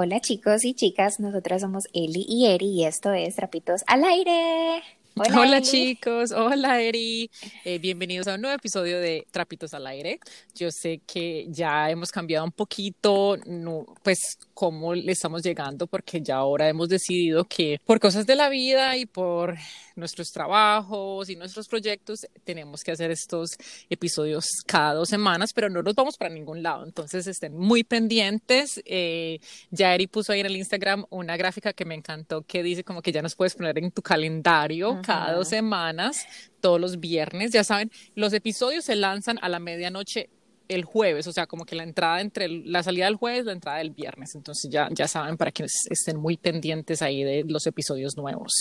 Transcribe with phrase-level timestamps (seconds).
[0.00, 4.80] Hola chicos y chicas, nosotras somos Eli y Eri y esto es Trapitos al Aire.
[5.16, 7.28] Hola, chicos, hola Eri,
[7.64, 10.20] eh, bienvenidos a un nuevo episodio de Trapitos al Aire.
[10.54, 16.20] Yo sé que ya hemos cambiado un poquito, no, pues cómo le estamos llegando, porque
[16.20, 19.56] ya ahora hemos decidido que por cosas de la vida y por
[19.94, 23.50] nuestros trabajos y nuestros proyectos tenemos que hacer estos
[23.88, 28.82] episodios cada dos semanas, pero no nos vamos para ningún lado, entonces estén muy pendientes.
[28.84, 29.38] Eh,
[29.70, 33.00] ya Eri puso ahí en el Instagram una gráfica que me encantó que dice como
[33.00, 36.26] que ya nos puedes poner en tu calendario cada dos semanas,
[36.60, 37.52] todos los viernes.
[37.52, 40.30] Ya saben, los episodios se lanzan a la medianoche
[40.68, 43.78] el jueves, o sea, como que la entrada entre la salida del jueves, la entrada
[43.78, 44.34] del viernes.
[44.34, 48.52] Entonces ya, ya saben para que estén muy pendientes ahí de los episodios nuevos.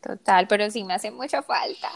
[0.00, 1.90] Total, pero sí me hace mucha falta.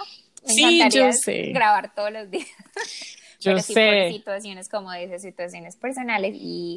[0.47, 1.52] Me sí, yo sé.
[1.52, 2.48] grabar todos los días.
[3.42, 3.73] Yo pero sé.
[3.73, 6.77] sí por situaciones, como dices, situaciones personales y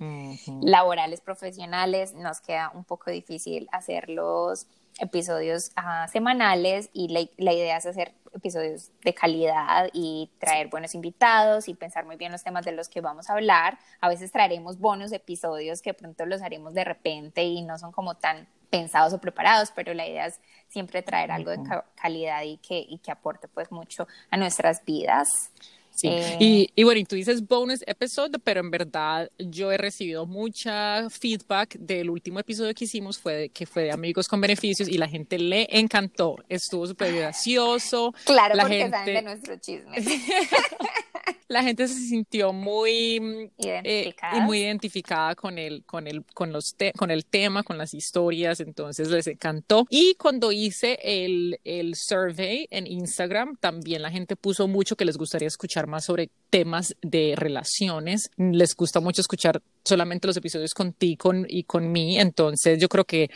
[0.62, 4.66] laborales, profesionales, nos queda un poco difícil hacer los
[5.00, 10.96] episodios ah, semanales y la, la, idea es hacer episodios de calidad y traer buenos
[10.96, 13.78] invitados y pensar muy bien los temas de los que vamos a hablar.
[14.02, 18.16] A veces traeremos buenos episodios que pronto los haremos de repente y no son como
[18.16, 22.58] tan pensados o preparados, pero la idea es siempre traer algo de ca calidad y
[22.58, 25.52] que, y que aporte pues mucho a nuestras vidas.
[25.94, 26.08] Sí.
[26.08, 30.26] Eh, y, y, bueno, y tú dices bonus episode, pero en verdad yo he recibido
[30.26, 34.98] mucha feedback del último episodio que hicimos, fue que fue de Amigos con Beneficios y
[34.98, 38.14] la gente le encantó, estuvo súper gracioso.
[38.26, 38.98] Claro, la porque gente...
[38.98, 39.98] saben de nuestro chisme.
[41.48, 46.76] la gente se sintió muy identificada, eh, muy identificada con el, con el, con los
[46.76, 49.86] te con el tema, con las historias, entonces les encantó.
[49.90, 55.18] Y cuando hice el, el survey en Instagram, también la gente puso mucho que les
[55.18, 58.30] gustaría escuchar más sobre temas de relaciones.
[58.38, 63.30] Les gusta mucho escuchar solamente los episodios contigo y con mí, entonces yo creo que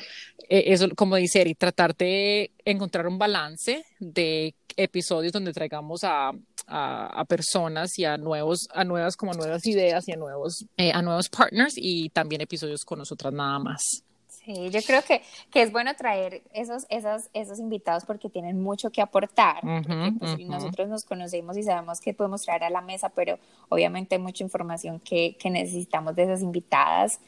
[0.49, 6.31] eh, eso, como dice Eri, tratar de encontrar un balance de episodios donde traigamos a,
[6.67, 10.91] a, a, personas y a nuevos, a nuevas como nuevas ideas y a nuevos, eh,
[10.93, 14.03] a nuevos partners y también episodios con nosotras nada más.
[14.47, 15.21] Sí, yo creo que,
[15.51, 19.57] que es bueno traer esos, esos, esos invitados porque tienen mucho que aportar.
[19.61, 20.47] Uh -huh, porque, pues, uh -huh.
[20.47, 24.45] Nosotros nos conocemos y sabemos que podemos traer a la mesa, pero obviamente hay mucha
[24.45, 27.19] información que, que necesitamos de esas invitadas.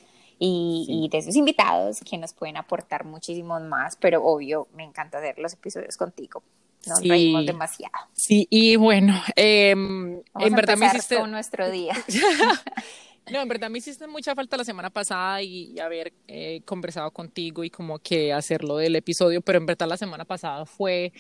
[0.42, 1.04] Y, sí.
[1.04, 5.38] y, de esos invitados que nos pueden aportar muchísimos más, pero obvio, me encanta hacer
[5.38, 6.42] los episodios contigo.
[6.88, 7.10] Nos sí.
[7.10, 8.08] reímos demasiado.
[8.14, 10.24] Sí, y bueno, eh, en
[10.56, 11.18] verdad me hiciste...
[11.18, 11.94] con nuestro día.
[13.32, 17.12] No, en verdad me hiciste mucha falta la semana pasada y, y haber eh, conversado
[17.12, 21.14] contigo y como que hacerlo del episodio, pero en verdad la semana pasada fue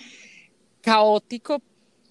[0.81, 1.61] caótico.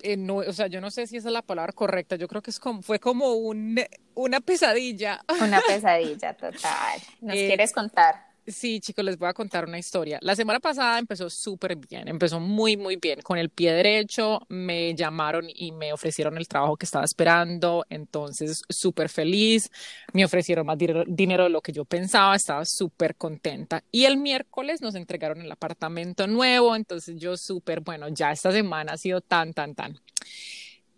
[0.03, 2.17] Eh, no, o sea, yo no sé si esa es la palabra correcta.
[2.17, 3.81] Yo creo que es como, fue como un,
[4.15, 5.21] una pesadilla.
[5.41, 7.01] Una pesadilla total.
[7.21, 8.28] ¿Nos eh, quieres contar?
[8.49, 10.19] Sí, chicos, les voy a contar una historia.
[10.23, 13.21] La semana pasada empezó súper bien, empezó muy, muy bien.
[13.21, 18.63] Con el pie derecho me llamaron y me ofrecieron el trabajo que estaba esperando, entonces
[18.71, 19.71] súper feliz.
[20.15, 23.85] Me ofrecieron más dinero, de lo que yo pensaba, estaba súper contenta.
[23.93, 28.95] Y el miércoles nos entregaron el apartamento nuevo, entonces yo súper, bueno, ya esta semana
[28.95, 30.01] ha sido tan, tan, tan.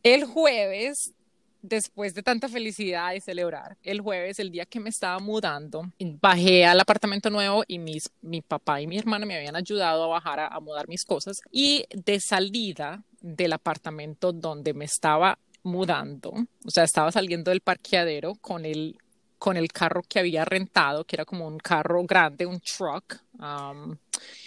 [0.04, 1.14] El jueves
[1.62, 5.82] después de tanta felicidad y celebrar, el jueves, el día que me estaba mudando,
[6.20, 10.08] bajé al apartamento nuevo y mis, mi papá y mi hermana me habían ayudado a
[10.08, 11.40] bajar a, a mudar mis cosas.
[11.50, 16.32] Y de salida del apartamento donde me estaba mudando,
[16.64, 18.96] o sea, estaba saliendo del parqueadero con el
[19.40, 23.16] con el carro que había rentado, que era como un carro grande, un truck.
[23.38, 23.96] Um,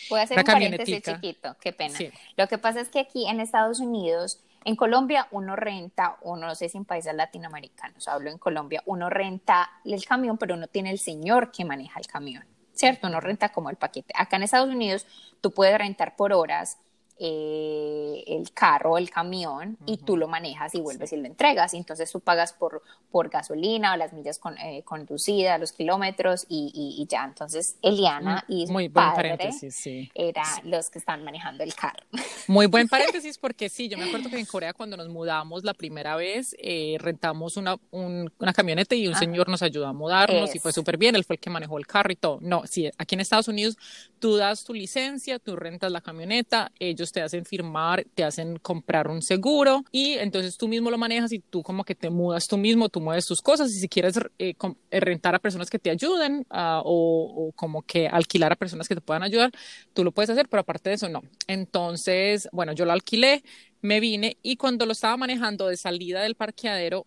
[0.07, 1.97] Voy a hacer un paréntesis chiquito, qué pena.
[1.97, 2.11] Sí.
[2.37, 6.53] Lo que pasa es que aquí en Estados Unidos en Colombia uno renta, o no
[6.55, 10.91] sé si en países latinoamericanos, hablo en Colombia, uno renta el camión, pero uno tiene
[10.91, 13.07] el señor que maneja el camión, ¿cierto?
[13.07, 14.13] Uno renta como el paquete.
[14.15, 15.05] Acá en Estados Unidos
[15.41, 16.79] tú puedes rentar por horas
[17.19, 19.93] eh, el carro, el camión, uh -huh.
[19.93, 21.15] y tú lo manejas y vuelves sí.
[21.15, 21.73] y lo entregas.
[21.73, 22.81] Y entonces tú pagas por,
[23.11, 27.25] por gasolina o las millas con, eh, conducidas, los kilómetros y, y, y, ya.
[27.25, 30.11] Entonces Eliana y su Muy padre sí.
[30.15, 32.05] eran los que están manejando el carro.
[32.47, 35.73] Muy buen paréntesis porque sí, yo me acuerdo que en Corea cuando nos mudamos la
[35.73, 39.19] primera vez eh, rentamos una, un, una camioneta y un Ajá.
[39.19, 40.55] señor nos ayudó a mudarnos es.
[40.55, 42.39] y fue súper bien, él fue el que manejó el carro y todo.
[42.41, 43.77] No, sí, aquí en Estados Unidos
[44.19, 49.07] tú das tu licencia, tú rentas la camioneta, ellos te hacen firmar, te hacen comprar
[49.07, 52.57] un seguro y entonces tú mismo lo manejas y tú como que te mudas tú
[52.57, 54.55] mismo, tú mueves tus cosas y si quieres eh,
[54.91, 58.95] rentar a personas que te ayuden uh, o, o, como que alquilar a personas que
[58.95, 59.51] te puedan ayudar,
[59.93, 61.21] tú lo puedes hacer, pero aparte de eso no.
[61.47, 63.43] Entonces, bueno, yo lo alquilé,
[63.81, 67.05] me vine y cuando lo estaba manejando de salida del parqueadero,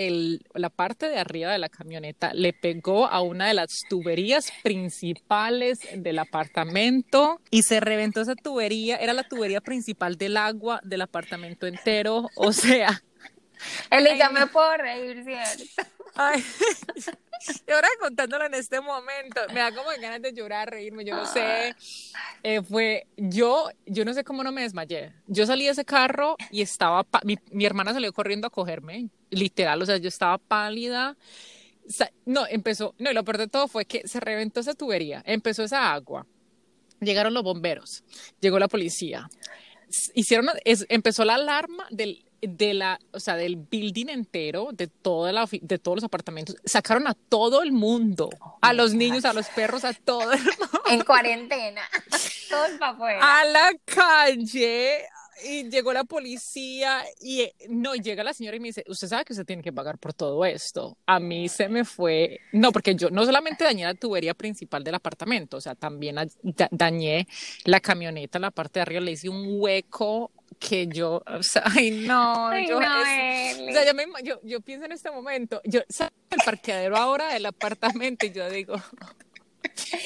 [0.00, 4.50] el, la parte de arriba de la camioneta le pegó a una de las tuberías
[4.62, 11.02] principales del apartamento y se reventó esa tubería, era la tubería principal del agua del
[11.02, 13.02] apartamento entero, o sea...
[13.90, 15.64] Eli, ya me puedo reír, ¿cierto?
[17.66, 21.24] Y ahora contándolo en este momento, me da como ganas de llorar, reírme, yo no
[21.24, 21.74] sé.
[22.42, 25.14] Eh, fue, yo, yo no sé cómo no me desmayé.
[25.26, 29.80] Yo salí de ese carro y estaba, mi, mi hermana salió corriendo a cogerme, literal,
[29.80, 31.16] o sea, yo estaba pálida.
[32.26, 35.64] No, empezó, no, y lo peor de todo fue que se reventó esa tubería, empezó
[35.64, 36.26] esa agua,
[37.00, 38.04] llegaron los bomberos,
[38.40, 39.28] llegó la policía,
[40.14, 45.48] hicieron, empezó la alarma del, de la, o sea, del building entero, de, toda la,
[45.50, 49.84] de todos los apartamentos, sacaron a todo el mundo, a los niños, a los perros,
[49.84, 50.82] a todo el mundo.
[50.90, 51.82] En cuarentena,
[52.50, 53.40] todos para afuera.
[53.40, 55.04] A la calle,
[55.44, 59.24] y llegó la policía y eh, no, llega la señora y me dice, usted sabe
[59.24, 60.96] que usted tiene que pagar por todo esto.
[61.06, 64.94] A mí se me fue, no, porque yo no solamente dañé la tubería principal del
[64.94, 66.16] apartamento, o sea, también
[66.70, 67.26] dañé
[67.64, 71.90] la camioneta, la parte de arriba, le hice un hueco que yo, o sea, ay
[71.90, 76.38] no, yo, o sea, yo, me, yo, yo, pienso en este momento, yo salgo el
[76.44, 78.74] parqueadero ahora del apartamento y yo digo,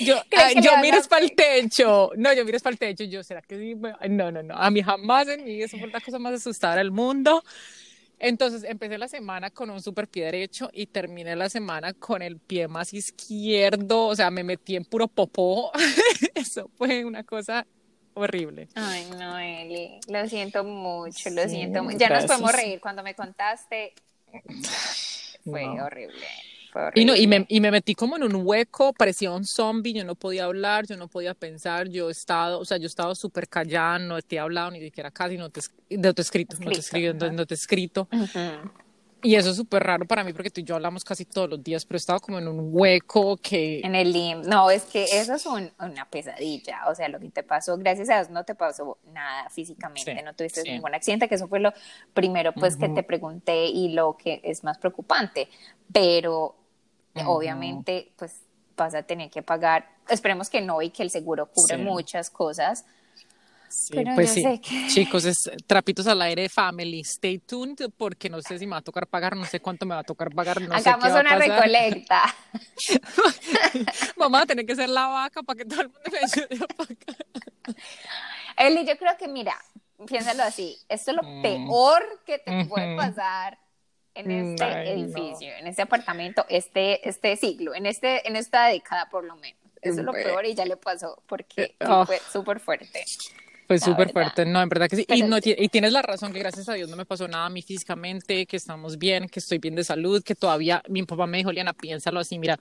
[0.01, 0.23] yo,
[0.63, 2.11] yo mires para el techo.
[2.17, 3.05] No, yo mires para el techo.
[3.05, 3.77] Yo, ¿será que
[4.09, 4.55] No, no, no.
[4.55, 7.43] A mí jamás en vida eso fue la cosa más asustada del mundo.
[8.19, 12.39] Entonces empecé la semana con un super pie derecho y terminé la semana con el
[12.39, 14.07] pie más izquierdo.
[14.07, 15.73] O sea, me metí en puro popó.
[16.35, 17.67] eso fue una cosa
[18.15, 18.69] horrible.
[18.75, 20.01] Ay, no, Eli.
[20.09, 21.99] Lo siento mucho, lo siento mucho.
[21.99, 22.81] Ya nos podemos reír.
[22.81, 23.93] Cuando me contaste,
[25.45, 26.27] fue horrible.
[26.95, 30.05] Y, no, y, me, y me metí como en un hueco, parecía un zombie, yo
[30.05, 33.15] no podía hablar, yo no podía pensar, yo he estado, o sea, yo he estado
[33.15, 35.61] súper callada, no te he hablado ni siquiera casi, no te,
[35.91, 38.09] no te he escrito, no te he escrito, no te he escrito.
[39.25, 41.65] Y eso es súper raro para mí porque tú y yo hablamos casi todos los
[41.65, 43.81] días, pero he estado como en un hueco que...
[43.81, 44.43] En el lim.
[44.43, 46.83] No, es que eso es una pesadilla.
[46.89, 50.35] O sea, lo que te pasó, gracias a Dios, no te pasó nada físicamente, no
[50.35, 51.73] tuviste ningún accidente, que eso fue lo
[52.13, 55.49] primero pues que te pregunté y lo que es más preocupante.
[55.91, 56.55] Pero
[57.23, 58.41] obviamente pues
[58.77, 62.85] vas a tener que pagar, esperemos que no y que el seguro cubre muchas cosas.
[63.91, 64.45] pero pues sí,
[64.89, 68.83] chicos, es trapitos al aire family, stay tuned porque no sé si me va a
[68.83, 72.23] tocar pagar, no sé cuánto me va a tocar pagar, no Hagamos sé una recolecta.
[74.17, 76.67] Vamos a tener que ser la vaca para que todo el mundo me ayude a
[76.75, 77.77] pagar.
[78.57, 79.57] Eli, yo creo que mira,
[80.07, 81.43] piénsalo así, esto es lo mm.
[81.43, 83.59] peor que te puede pasar
[84.15, 89.25] en este edificio, en este apartamento, este, este siglo, en, este, en esta década por
[89.25, 89.61] lo menos.
[89.83, 92.07] Eso es lo peor y ya le pasó porque eh, oh.
[92.07, 93.05] fue súper fuerte.
[93.67, 95.07] Fue súper fuerte, no, en verdad que sí.
[95.09, 97.51] y, no, y tienes la razón que gracias a Dios no me pasó nada a
[97.51, 101.39] mí físicamente, que estamos bien, que estoy bien de salud, que todavía mi papá me
[101.39, 102.59] dijo, Liana, piénsalo así, mira,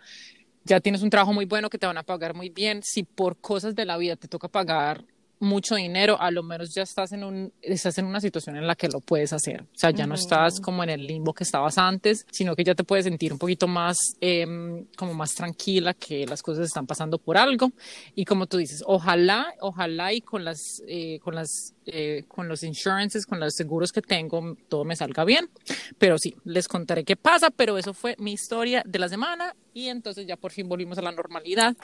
[0.63, 2.81] ya tienes un trabajo muy bueno que te van a pagar muy bien.
[2.83, 5.03] Si por cosas de la vida te toca pagar
[5.44, 8.75] mucho dinero, a lo menos ya estás en, un, estás en una situación en la
[8.75, 9.62] que lo puedes hacer.
[9.62, 12.74] O sea, ya no estás como en el limbo que estabas antes, sino que ya
[12.74, 17.18] te puedes sentir un poquito más, em, como más tranquila, que las cosas están pasando
[17.18, 17.72] por algo.
[18.16, 22.63] Y como tú dices, ojalá, ojalá y con las, eh, con las, eh, con los
[22.63, 25.50] insurances, con los seguros que tengo, todo me salga bien.
[25.98, 29.90] Pero sí, les contaré qué pasa, pero eso fue mi historia de la semana y
[29.90, 31.76] entonces ya por fin volvimos a la normalidad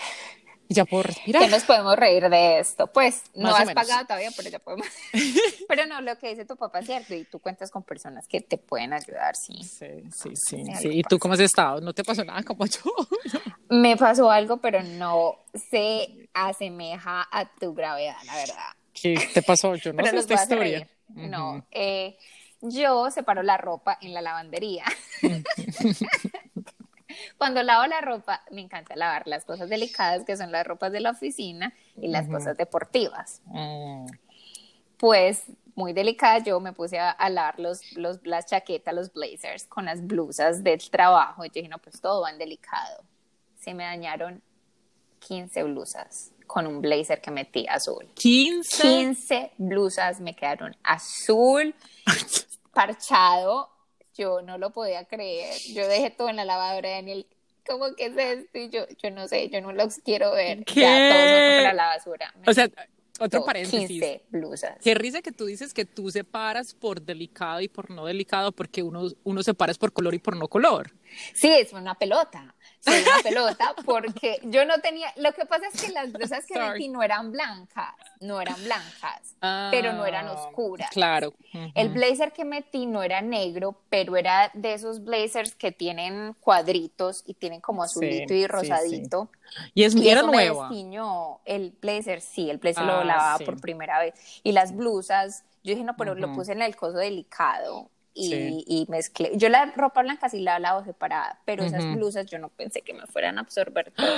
[0.70, 1.44] ya puedo respirar.
[1.44, 2.88] Que nos podemos reír de esto.
[2.88, 4.88] Pues no has pagado todavía, pero ya podemos.
[5.68, 8.42] pero no, lo que dice tu papá es cierto y tú cuentas con personas que
[8.42, 9.64] te pueden ayudar, sí.
[9.64, 10.64] Sí, sí, sí.
[10.80, 10.90] sí.
[10.92, 11.82] ¿Y tú cómo has estado?
[11.82, 12.82] ¿No te pasó nada como yo?
[13.70, 18.70] Me pasó algo, pero no se asemeja a tu gravedad, la verdad.
[18.94, 19.76] ¿Qué te pasó?
[19.76, 20.88] Yo no sé esta historia.
[21.08, 22.18] No, eh,
[22.62, 24.84] yo separo la ropa en la lavandería.
[27.38, 31.00] Cuando lavo la ropa, me encanta lavar las cosas delicadas, que son las ropas de
[31.00, 33.42] la oficina y las cosas deportivas.
[33.46, 34.06] Mm.
[34.98, 35.44] Pues
[35.76, 40.06] muy delicada, yo me puse a, lavar los, los, las chaquetas, los blazers con las
[40.06, 41.46] blusas del trabajo.
[41.46, 43.04] Y yo dije, no, pues todo va en delicado.
[43.58, 44.42] Se me dañaron
[45.20, 48.06] 15 blusas con un blazer que metí azul.
[48.16, 48.82] 15.
[48.82, 51.74] 15 blusas me quedaron azul,
[52.74, 53.70] parchado
[54.16, 55.56] yo no lo podía creer.
[55.74, 57.26] Yo dejé todo en la lavadora, Daniel.
[57.66, 58.58] ¿Cómo que es esto?
[58.58, 60.64] Y yo, yo no sé, yo no los quiero ver.
[60.66, 60.82] ¿Qué?
[60.82, 62.34] Ya, todo para la basura.
[62.46, 62.70] o sea,
[63.20, 63.88] otro paréntesis.
[63.88, 64.78] 15 blusas.
[64.82, 68.82] Qué risa que tú dices que tú separas por delicado y por no delicado, porque
[68.82, 70.92] uno, uno separa por color y por no color.
[71.34, 72.56] Sí, es una pelota.
[72.80, 75.12] Soy una pelota porque yo no tenía.
[75.18, 79.36] Lo que pasa es que las blusas que metí no eran blancas, no eran blancas,
[79.72, 80.90] pero no eran ah, oscuras.
[80.92, 81.34] Claro.
[81.76, 87.24] El blazer que metí no era negro, pero era de esos blazers que tienen cuadritos
[87.26, 89.30] y tienen como azulito y rosadito.
[89.74, 90.70] Y es y era nuevo.
[91.46, 94.14] el blazer, sí, el blazer lo ah, lavaba por primera vez.
[94.44, 98.86] Y las blusas, yo dije, no, pero lo puse en el coso delicado y, y,
[98.90, 99.32] mezclé.
[99.36, 102.94] Yo la ropa blanca sí la lavo separada, pero esas blusas yo no pensé que
[102.94, 104.18] me fueran a absorber todo.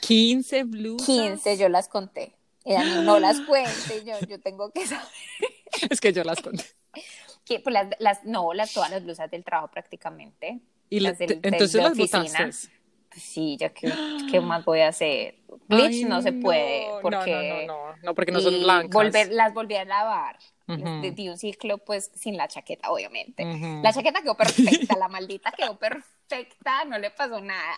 [0.00, 1.06] 15 blusas.
[1.06, 2.34] 15 yo las conté.
[2.64, 5.06] Y no las cuente, yo, yo tengo que saber.
[5.90, 6.64] es que yo las conté.
[7.44, 10.60] Que, pues las, las, no, las, todas las blusas del trabajo prácticamente.
[10.88, 12.38] ¿Y las entonces las oficina.
[12.38, 12.70] Pues
[13.16, 13.92] sí, ya que,
[14.30, 15.40] ¿qué más voy a hacer?
[15.66, 17.64] Bleach no se puede, porque...
[17.66, 18.92] No, no, no, no, porque no son blancas.
[18.92, 20.38] Volver, las volví a lavar.
[20.76, 23.44] De, un ciclo, pues, sin la chaqueta, obviamente.
[23.82, 27.76] La chaqueta quedó perfecta, la maldita quedó perfecta, no le pasó nada.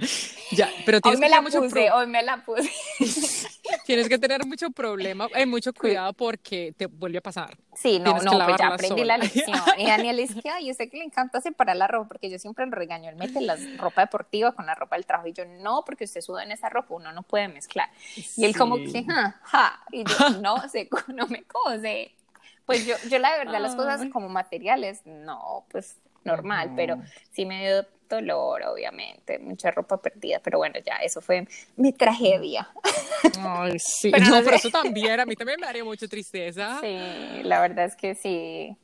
[0.52, 2.68] Ya, pero tienes hoy me la puse, hoy me la puse.
[3.86, 7.56] tienes que tener mucho problema, hay mucho cuidado porque te vuelve a pasar.
[7.76, 9.56] Sí, no, no, pues ya aprendí la lección.
[9.78, 12.38] Y Daniel es que, ay, yo sé que le encanta separar la ropa, porque yo
[12.40, 15.44] siempre lo regaño, él mete la ropa deportiva con la ropa del trabajo, y yo,
[15.44, 17.88] no, porque usted suda en esa ropa, uno no puede mezclar.
[18.36, 22.12] Y él como que, ja, ja, y yo, no, se, no me cose.
[22.66, 27.00] Pues yo, yo la verdad, las cosas como materiales, no, pues normal, pero
[27.32, 31.46] sí me dio dolor, obviamente, mucha ropa perdida, pero bueno, ya, eso fue
[31.76, 32.68] mi tragedia.
[33.38, 36.80] Ay, sí, pero no, pero eso también, a mí también me daría mucha tristeza.
[36.80, 38.76] Sí, la verdad es que sí.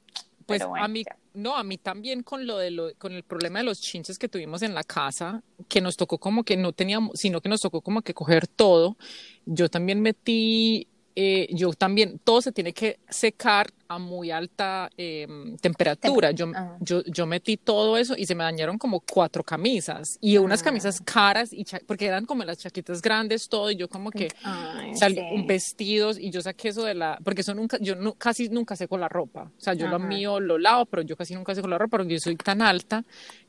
[0.47, 3.65] Pues a mí, no, a mí también con lo de lo, con el problema de
[3.65, 7.41] los chinches que tuvimos en la casa, que nos tocó como que no teníamos, sino
[7.41, 8.97] que nos tocó como que coger todo.
[9.45, 10.87] Yo también metí
[11.19, 16.31] eh, yo también, todo se tiene que secar a muy alta em, temperatura.
[16.33, 20.61] Yo, yo, yo, metí todo eso y se me dañaron como cuatro camisas y unas
[20.61, 20.65] ah.
[20.65, 24.29] camisas caras, y porque eran como las chaquetas grandes, todo, y yo como que
[25.47, 28.99] vestidos y yo saqué eso de la, porque eso nunca, yo no, casi nunca seco
[28.99, 29.51] la ropa.
[29.57, 32.13] O sea, yo lo mío lo lavo, pero yo casi nunca seco la ropa porque
[32.13, 33.03] yo soy tan alta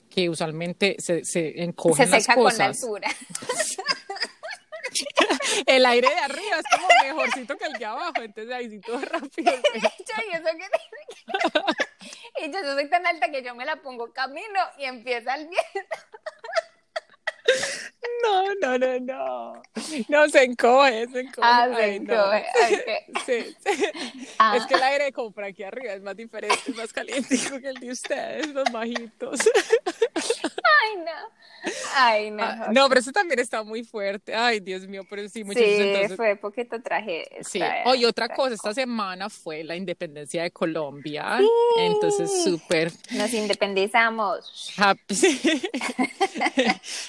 [0.10, 3.10] que usualmente se, se encogen se seca con la altura.
[5.66, 9.00] el aire de arriba es como mejorcito que el de abajo, entonces ahí sí todo
[9.00, 9.54] rápido.
[9.74, 14.86] y eso que y yo soy tan alta que yo me la pongo camino y
[14.86, 15.98] empieza el viento.
[18.24, 19.62] No, no, no, no.
[20.10, 21.42] No, se encoge, se encoge.
[21.42, 22.46] Ah, se encoge.
[23.26, 23.86] Sí, sí.
[24.38, 24.58] Ah.
[24.58, 27.68] Es que el aire como por aquí arriba es más diferente, es más caliente que
[27.68, 29.40] el de ustedes, los bajitos.
[30.82, 31.38] Ay, no.
[31.96, 32.44] Ay, no.
[32.44, 34.36] Ah, no, pero eso también está muy fuerte.
[34.36, 35.68] Ay, Dios mío, pero sí, muchachos.
[35.68, 36.16] Sí, entonces...
[36.16, 37.28] fue poquito traje.
[37.42, 37.62] Sí.
[37.86, 41.40] Oye, otra cosa, esta semana fue la independencia de Colombia.
[41.78, 42.92] Entonces, súper.
[43.12, 44.74] Nos independizamos.
[44.78, 45.16] Happy.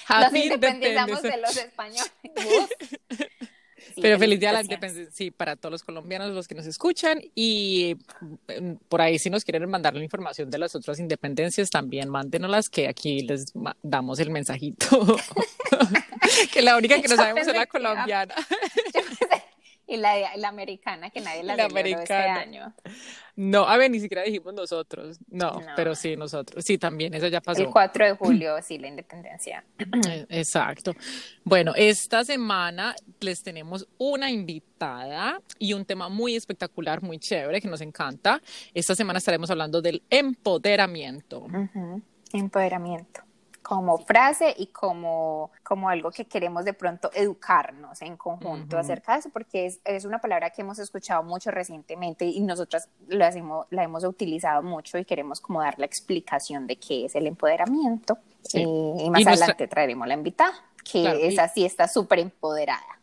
[0.07, 2.11] Happy Nos independizamos de los españoles.
[4.01, 7.21] Pero feliz día de la independencia, sí, para todos los colombianos, los que nos escuchan.
[7.35, 7.95] Y
[8.47, 12.69] mm, por ahí, si nos quieren mandar la información de las otras independencias, también mándenoslas,
[12.69, 15.17] que aquí les damos el mensajito.
[16.53, 18.35] que la única que no sabemos es la colombiana.
[19.89, 22.03] y la, la, americana, que nadie la, la americana.
[22.03, 22.73] este año.
[23.35, 25.19] No, a ver, ni siquiera dijimos nosotros.
[25.29, 26.63] No, pero sí, nosotros.
[26.63, 27.61] Sí, también, eso ya pasó.
[27.61, 29.63] El 4 de julio, sí, la independencia.
[29.79, 30.93] Eh, exacto.
[31.43, 37.67] Bueno, esta semana les tenemos una invitada y un tema muy espectacular, muy chévere, que
[37.67, 38.41] nos encanta.
[38.73, 41.47] Esta semana estaremos hablando del empoderamiento.
[42.31, 43.28] Empoderamiento
[43.69, 49.19] como frase y como, como algo que queremos de pronto educarnos en conjunto acerca de
[49.19, 53.67] eso, porque es, es, una palabra que hemos escuchado mucho recientemente y nosotras lo hacemos,
[53.69, 58.17] la hemos utilizado mucho y queremos como dar la explicación de qué es el empoderamiento.
[58.55, 62.98] Eh, y más adelante traeremos la invitada, que es así, está súper empoderada.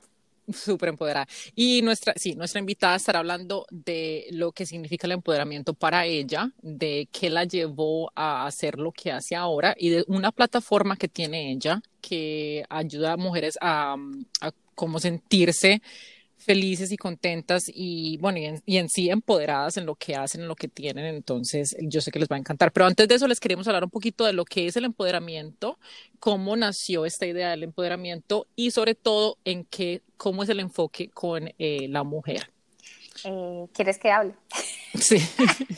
[0.53, 1.27] Súper empoderada.
[1.55, 6.53] Y nuestra, sí, nuestra invitada estará hablando de lo que significa el empoderamiento para ella,
[6.63, 11.09] de qué la llevó a hacer lo que hace ahora y de una plataforma que
[11.09, 13.97] tiene ella que ayuda a mujeres a,
[14.41, 15.83] a cómo sentirse
[16.39, 20.55] felices y contentas y bueno, y en, sí empoderadas en lo que hacen, en lo
[20.55, 22.73] que tienen, entonces yo sé que les va a encantar.
[22.73, 25.79] Pero antes de eso les queremos hablar un poquito de lo que es el empoderamiento,
[26.21, 31.09] cómo nació esta idea del empoderamiento y sobre todo en qué, cómo es el enfoque
[31.09, 32.51] con eh, la mujer.
[33.25, 34.35] Eh, ¿Quieres que hable?
[34.99, 35.19] Sí.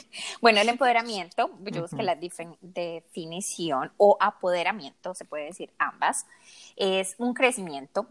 [0.40, 6.24] bueno, el empoderamiento, yo busqué la definición o apoderamiento, se puede decir ambas,
[6.76, 8.06] es un crecimiento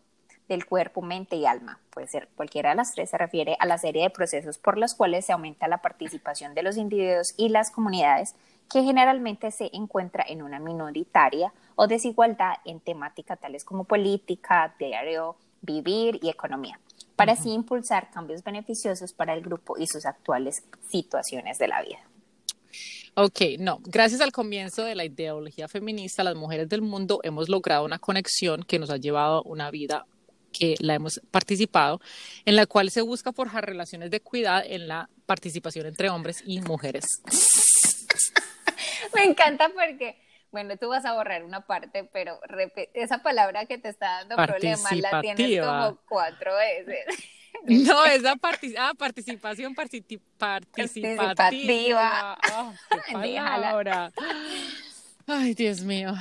[0.47, 1.79] del cuerpo, mente y alma.
[1.89, 4.93] Puede ser cualquiera de las tres, se refiere a la serie de procesos por los
[4.93, 8.35] cuales se aumenta la participación de los individuos y las comunidades
[8.69, 15.35] que generalmente se encuentra en una minoritaria o desigualdad en temáticas tales como política, diario,
[15.61, 16.79] vivir y economía,
[17.15, 21.99] para así impulsar cambios beneficiosos para el grupo y sus actuales situaciones de la vida.
[23.15, 27.83] Ok, no, gracias al comienzo de la ideología feminista, las mujeres del mundo hemos logrado
[27.83, 30.05] una conexión que nos ha llevado a una vida
[30.51, 32.01] que la hemos participado,
[32.45, 36.61] en la cual se busca forjar relaciones de cuidado en la participación entre hombres y
[36.61, 37.21] mujeres.
[39.15, 40.17] Me encanta porque,
[40.51, 42.39] bueno, tú vas a borrar una parte, pero
[42.93, 47.05] esa palabra que te está dando problemas la tienes como cuatro veces.
[47.65, 48.35] No, esa
[48.77, 50.61] ah, participación participativa.
[50.69, 52.37] participativa.
[52.53, 52.73] Oh,
[55.27, 56.13] Ay, Dios mío.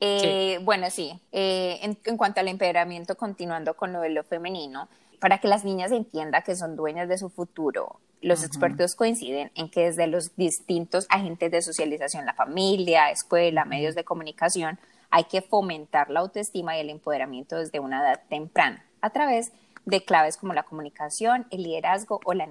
[0.00, 4.88] Eh, bueno, sí, eh, en, en, cuanto al empoderamiento, continuando con lo de lo femenino,
[5.20, 9.70] para que las niñas entiendan que son dueñas de su futuro, los expertos coinciden en
[9.70, 14.78] que desde los distintos agentes de socialización, la familia, escuela, medios de comunicación,
[15.10, 19.56] hay que fomentar la autoestima y el empoderamiento desde una edad temprana a través de
[20.04, 22.48] claves como la comunicación, el liderazgo o la,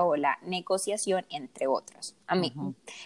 [0.00, 2.14] o la negociación, entre otros.
[2.26, 2.52] A mí,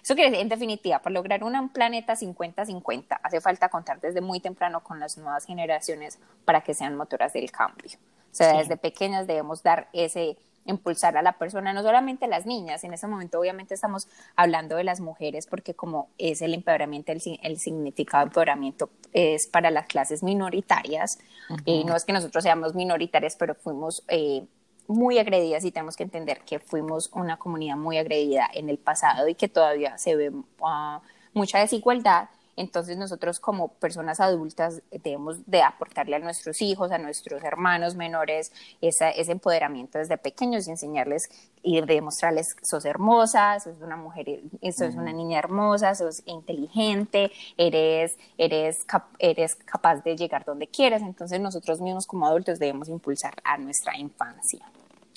[0.03, 4.41] Eso quiere decir, en definitiva, para lograr un planeta 50-50, hace falta contar desde muy
[4.41, 7.91] temprano con las nuevas generaciones para que sean motoras del cambio.
[8.31, 12.85] O sea, desde pequeñas debemos dar ese impulsar a la persona, no solamente las niñas,
[12.85, 17.21] en ese momento obviamente estamos hablando de las mujeres porque como es el empeoramiento, el,
[17.59, 21.19] significado de empeoramiento es para las clases minoritarias,
[21.65, 24.45] y no es que nosotros seamos minoritarias, pero fuimos eh,
[24.89, 29.29] muy agredidas y tenemos que entender que fuimos una comunidad muy agredida en el pasado
[29.29, 31.01] y que todavía se ve ah,
[31.33, 37.43] mucha desigualdad entonces nosotros como personas adultas debemos de aportarle a nuestros hijos, a nuestros
[37.43, 41.31] hermanos menores, ese empoderamiento desde pequeños y enseñarles
[41.63, 44.41] y demostrarles, sos hermosa, sos una mujer,
[44.77, 48.85] sos una niña hermosa, sos inteligente, eres, eres,
[49.19, 51.03] eres capaz de llegar donde quieres.
[51.03, 54.67] Entonces nosotros mismos como adultos debemos impulsar a nuestra infancia.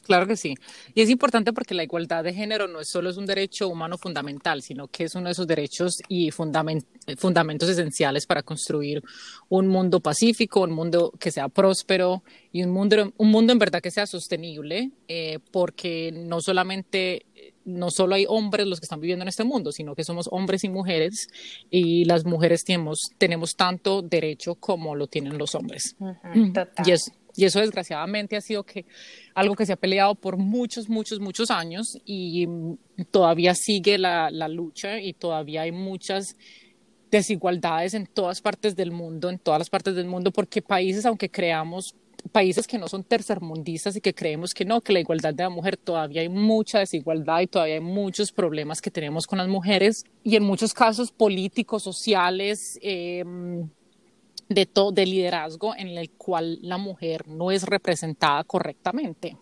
[0.05, 0.53] Claro que sí.
[0.93, 3.97] Y es importante porque la igualdad de género no es solo es un derecho humano
[3.97, 9.01] fundamental, sino que es uno de esos derechos y fundamentos esenciales para construir
[9.49, 13.81] un mundo pacífico, un mundo que sea próspero y un mundo, un mundo en verdad
[13.81, 17.25] que sea sostenible, eh, porque no solamente
[17.65, 20.63] no solo hay hombres los que están viviendo en este mundo, sino que somos hombres
[20.63, 21.27] y mujeres
[21.71, 25.95] y las mujeres tenemos, tenemos tanto derecho como lo tienen los hombres.
[26.85, 28.85] Y es, y eso desgraciadamente ha sido que
[29.33, 32.47] algo que se ha peleado por muchos, muchos, muchos años y
[33.11, 36.35] todavía sigue la, la lucha y todavía hay muchas
[37.11, 41.29] desigualdades en todas partes del mundo, en todas las partes del mundo, porque países, aunque
[41.29, 41.95] creamos
[42.31, 45.49] países que no son tercermundistas y que creemos que no, que la igualdad de la
[45.49, 50.03] mujer, todavía hay mucha desigualdad y todavía hay muchos problemas que tenemos con las mujeres
[50.23, 53.23] y en muchos casos políticos, sociales, eh,
[54.49, 59.37] de, de liderazgo en el cual la mujer no es representada correctamente.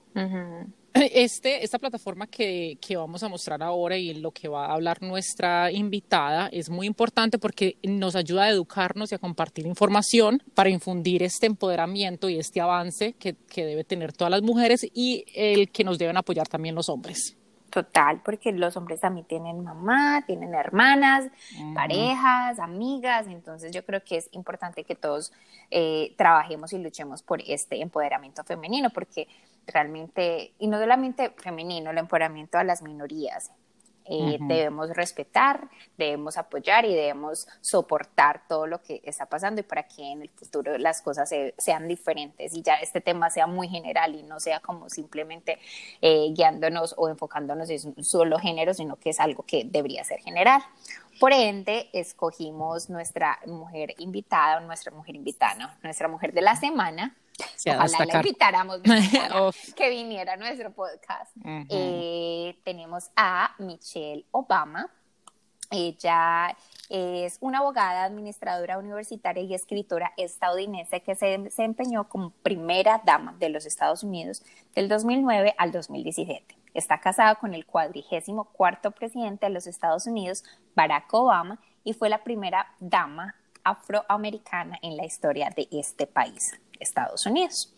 [0.93, 5.01] Este, esta plataforma que, que, vamos a mostrar ahora y lo que va a hablar
[5.01, 10.69] nuestra invitada es muy importante porque nos ayuda a educarnos y a compartir información para
[10.69, 15.71] infundir este empoderamiento y este avance que, que debe tener todas las mujeres y el
[15.71, 17.37] que nos deben apoyar también los hombres.
[17.73, 21.25] Total, porque los hombres también tienen mamá, tienen hermanas,
[21.73, 25.33] parejas, amigas, entonces yo creo que es importante que todos
[25.71, 29.27] eh, trabajemos y luchemos por este empoderamiento femenino, porque
[29.65, 33.49] realmente, y no solamente femenino, el empoderamiento a las minorías,
[34.05, 39.83] eh, debemos respetar, debemos apoyar y debemos soportar todo lo que está pasando y para
[39.83, 44.15] que en el futuro las cosas sean diferentes y ya este tema sea muy general
[44.15, 45.59] y no sea como simplemente
[46.01, 50.19] eh, guiándonos o enfocándonos en un solo género, sino que es algo que debería ser
[50.19, 50.61] general.
[51.19, 57.15] Por ende, escogimos nuestra mujer invitada, nuestra mujer invitada, nuestra mujer de la semana,
[57.67, 58.81] Ojalá la invitáramos
[59.75, 61.31] que viniera a nuestro podcast.
[61.69, 64.89] Eh, tenemos a Michelle Obama.
[65.71, 66.55] Ella
[66.89, 73.49] es una abogada, administradora universitaria y escritora estadounidense que se desempeñó como primera dama de
[73.49, 74.43] los Estados Unidos
[74.75, 76.55] del 2009 al 2017.
[76.73, 80.43] Está casada con el cuadrigésimo cuarto presidente de los Estados Unidos,
[80.75, 86.59] Barack Obama, y fue la primera dama afroamericana en la historia de este país.
[86.83, 87.73] Estados Unidos.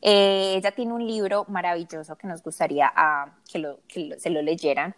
[0.00, 3.78] Eh, ella tiene un libro maravilloso que nos gustaría ah, que, lo,
[4.18, 4.94] se lo leyeran.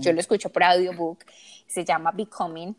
[0.00, 1.24] Yo lo escucho por audiobook.
[1.66, 2.74] Se llama Becoming.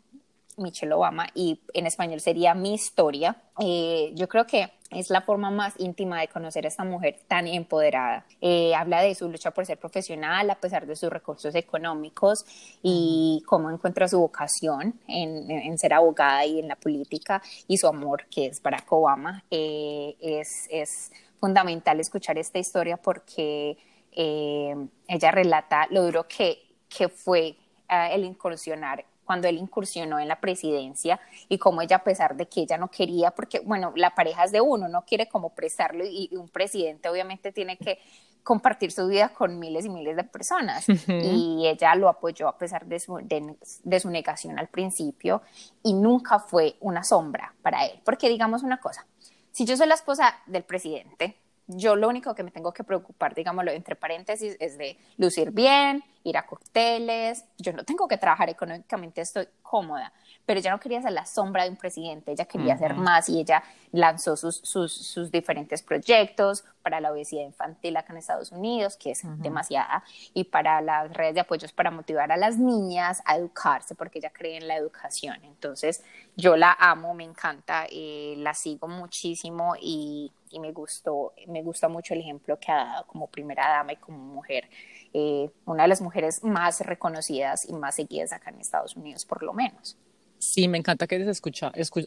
[0.56, 3.36] Michelle Obama y en español sería Mi Historia.
[3.58, 7.46] Eh, yo creo que es la forma más íntima de conocer a esta mujer tan
[7.46, 8.26] empoderada.
[8.40, 12.44] Eh, habla de su lucha por ser profesional a pesar de sus recursos económicos
[12.82, 18.26] y cómo encuentra su vocación en, ser abogada y en la política y su amor,
[18.30, 19.44] que es Barack Obama.
[19.50, 23.76] Eh, es, es, fundamental escuchar esta historia porque
[24.12, 26.56] ella relata lo duro que,
[26.88, 27.56] que fue
[27.88, 32.62] el incursionar cuando él incursionó en la presidencia y como ella, a pesar de que
[32.62, 36.30] ella no quería, porque bueno, la pareja es de uno, no quiere como prestarlo y,
[36.32, 37.98] un presidente obviamente tiene que
[38.42, 40.86] compartir su vida con miles y miles de personas.
[40.88, 45.42] Y ella lo apoyó a pesar de su, de, su negación al principio
[45.82, 48.00] y nunca fue una sombra para él.
[48.04, 49.06] Porque digamos una cosa,
[49.52, 51.36] si yo soy la esposa del presidente,
[51.76, 56.02] yo lo único que me tengo que preocupar, digámoslo entre paréntesis, es de lucir bien,
[56.24, 60.12] ir a cócteles, yo no tengo que trabajar económicamente, estoy cómoda,
[60.46, 63.40] pero ella no quería ser la sombra de un presidente, ella quería hacer más y
[63.40, 68.96] ella lanzó sus, sus, sus, diferentes proyectos para la obesidad infantil acá en Estados Unidos,
[68.96, 70.02] que es demasiada,
[70.34, 74.32] y para las redes de apoyos para motivar a las niñas a educarse, porque ella
[74.32, 75.38] cree en la educación.
[75.44, 76.02] Entonces,
[76.36, 81.88] yo la amo, me encanta, eh, la sigo muchísimo y, y, me gustó, me gusta
[81.88, 84.68] mucho el ejemplo que ha dado como primera dama y como mujer.
[85.14, 89.42] Eh, una de las mujeres más reconocidas y más seguidas acá en Estados Unidos, por
[89.42, 89.98] lo menos.
[90.42, 91.40] Sí, me encanta que hayas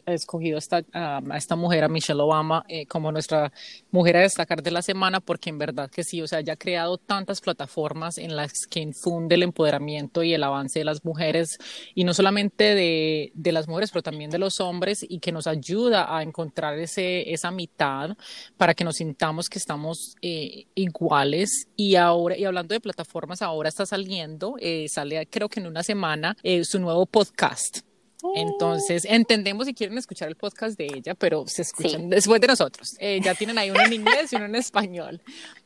[0.06, 3.50] escogido esta, a esta mujer, a Michelle Obama, eh, como nuestra
[3.90, 6.56] mujer a destacar de la semana, porque en verdad que sí, o sea, ya ha
[6.56, 11.56] creado tantas plataformas en las que infunde el empoderamiento y el avance de las mujeres,
[11.94, 15.46] y no solamente de, de las mujeres, pero también de los hombres, y que nos
[15.46, 18.18] ayuda a encontrar ese, esa mitad
[18.58, 21.68] para que nos sintamos que estamos eh, iguales.
[21.74, 25.82] Y ahora, y hablando de plataformas, ahora está saliendo, eh, sale creo que en una
[25.82, 27.85] semana, su nuevo podcast.
[28.34, 32.96] Entonces, entendemos si quieren escuchar el podcast de ella, pero se escuchan después de nosotros.
[32.98, 35.20] Eh, ya tienen ahí uno en inglés y uno en español.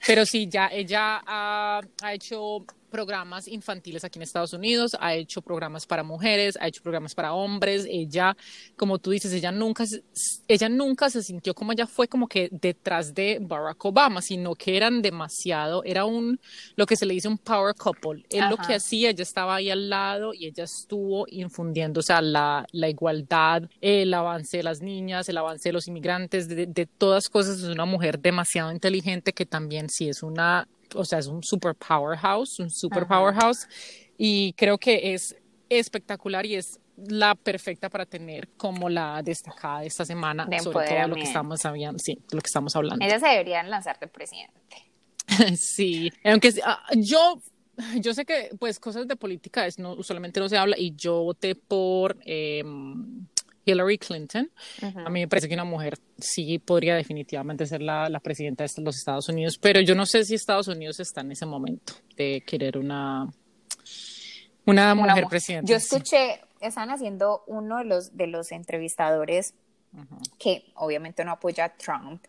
[0.07, 1.81] Pero sí, ya ella ha
[2.13, 7.15] hecho programas infantiles aquí en Estados Unidos, ha hecho programas para mujeres, ha hecho programas
[7.15, 7.87] para hombres.
[7.89, 8.37] Ella,
[8.77, 9.85] como tú dices, ella nunca,
[10.49, 14.77] ella nunca se sintió como ella fue como que detrás de Barack Obama, sino que
[14.77, 16.41] eran demasiado, era un,
[16.77, 18.25] lo que se le dice un power couple.
[18.29, 22.21] Él lo que hacía, ella estaba ahí al lado y ella estuvo infundiendo, o sea,
[22.21, 26.87] la, la igualdad, el avance de las niñas, el avance de los inmigrantes, de, de
[26.87, 27.59] todas cosas.
[27.59, 31.75] Es una mujer demasiado inteligente que también sí es una o sea, es un super
[31.75, 33.67] powerhouse, un super powerhouse.
[34.17, 35.37] Y creo que es
[35.69, 41.09] espectacular y es la perfecta para tener como la destacada de esta semana sobre todo
[41.09, 43.05] lo que estamos hablando, sí, lo que estamos hablando.
[43.05, 44.91] Ella se debería lanzar de presidente.
[45.57, 47.41] sí, aunque ah, yo
[47.99, 51.23] yo sé que pues cosas de política es no usualmente no se habla y yo
[51.23, 52.63] voté por eh,
[53.65, 54.51] Hillary Clinton.
[54.83, 58.83] A mí me parece que una mujer sí podría definitivamente ser la, la, presidenta de
[58.83, 62.43] los Estados Unidos, pero yo no sé si Estados Unidos está en ese momento de
[62.47, 63.29] querer una,
[64.67, 65.69] una, mujer presidenta.
[65.69, 69.55] Yo escuché, están haciendo uno de los, de los entrevistadores
[70.39, 72.25] que obviamente no apoya a Trump,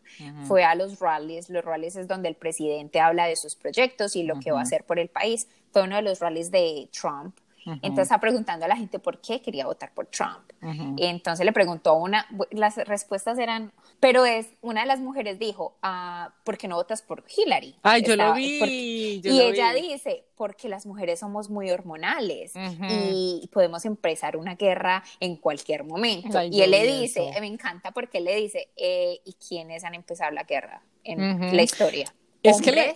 [0.48, 1.50] fue a los rallies.
[1.50, 4.64] Los rallies es donde el presidente habla de sus proyectos y lo que va a
[4.64, 5.48] hacer por el país.
[5.72, 9.42] Fue uno de los rallies de Trump entonces está preguntando a la gente por qué
[9.42, 10.52] quería votar por Trump.
[10.98, 16.34] entonces le preguntó una, las respuestas eran, pero es, una de las mujeres dijo, ah,
[16.44, 17.76] ¿por qué no votas por Hillary?
[17.84, 19.22] Ay, yo lo vi.
[19.24, 22.54] y ella dice, porque las mujeres somos muy hormonales
[22.90, 26.42] y podemos empezar una guerra en cualquier momento.
[26.44, 30.32] y él le dice, me encanta porque él le dice, eh, ¿y quiénes han empezado
[30.32, 32.14] la guerra en la historia?
[32.44, 32.96] Es que le,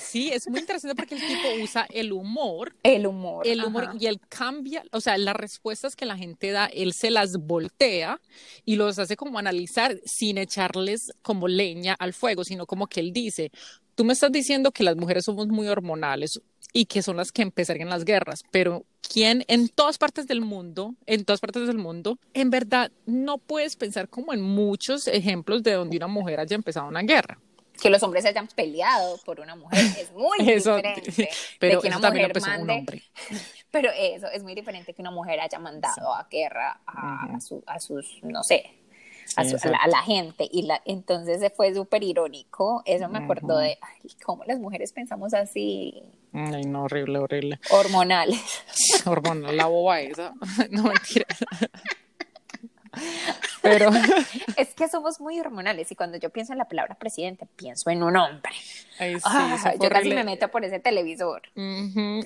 [0.00, 2.74] sí, es muy interesante porque el tipo usa el humor.
[2.82, 3.46] El humor.
[3.46, 7.10] El humor y él cambia, o sea, las respuestas que la gente da, él se
[7.10, 8.20] las voltea
[8.64, 13.12] y los hace como analizar sin echarles como leña al fuego, sino como que él
[13.12, 13.50] dice,
[13.94, 16.40] tú me estás diciendo que las mujeres somos muy hormonales
[16.72, 20.94] y que son las que empezarían las guerras, pero ¿quién en todas partes del mundo,
[21.06, 25.72] en todas partes del mundo, en verdad no puedes pensar como en muchos ejemplos de
[25.72, 27.38] donde una mujer haya empezado una guerra?
[27.80, 31.28] Que los hombres hayan peleado por una mujer es muy diferente
[31.60, 33.02] pero que una mujer mande, hombre.
[33.70, 37.36] pero eso es muy diferente que una mujer haya mandado a guerra a,
[37.66, 38.70] a, sus no sé
[39.36, 40.48] a, la, gente.
[40.50, 42.82] Y la entonces fue súper irónico.
[42.84, 43.78] Eso me acuerdo de
[44.24, 46.02] cómo las mujeres pensamos así.
[46.32, 47.58] Ay no horrible horrible.
[47.70, 48.62] Hormonales.
[49.04, 50.34] Hormonal la boba esa.
[50.70, 51.26] No mentira
[53.62, 53.90] pero...
[54.56, 58.02] es que somos muy hormonales y cuando yo pienso en la palabra presidente, pienso en
[58.02, 58.52] un hombre.
[59.24, 61.42] Ah, yo casi me meto por ese televisor.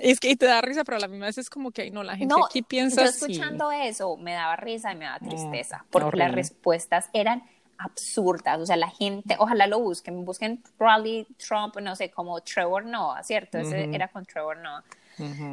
[0.01, 2.03] Es que y te da risa, pero a la misma vez es como que no,
[2.03, 6.17] la gente aquí piensa yo escuchando eso me daba risa y me daba tristeza, porque
[6.17, 7.43] las respuestas eran
[7.79, 12.85] absurdas, o sea, la gente, ojalá lo busquen, busquen Rally Trump, no sé, como Trevor
[12.85, 13.59] Noah, ¿cierto?
[13.59, 14.85] Ese era con Trevor Noah,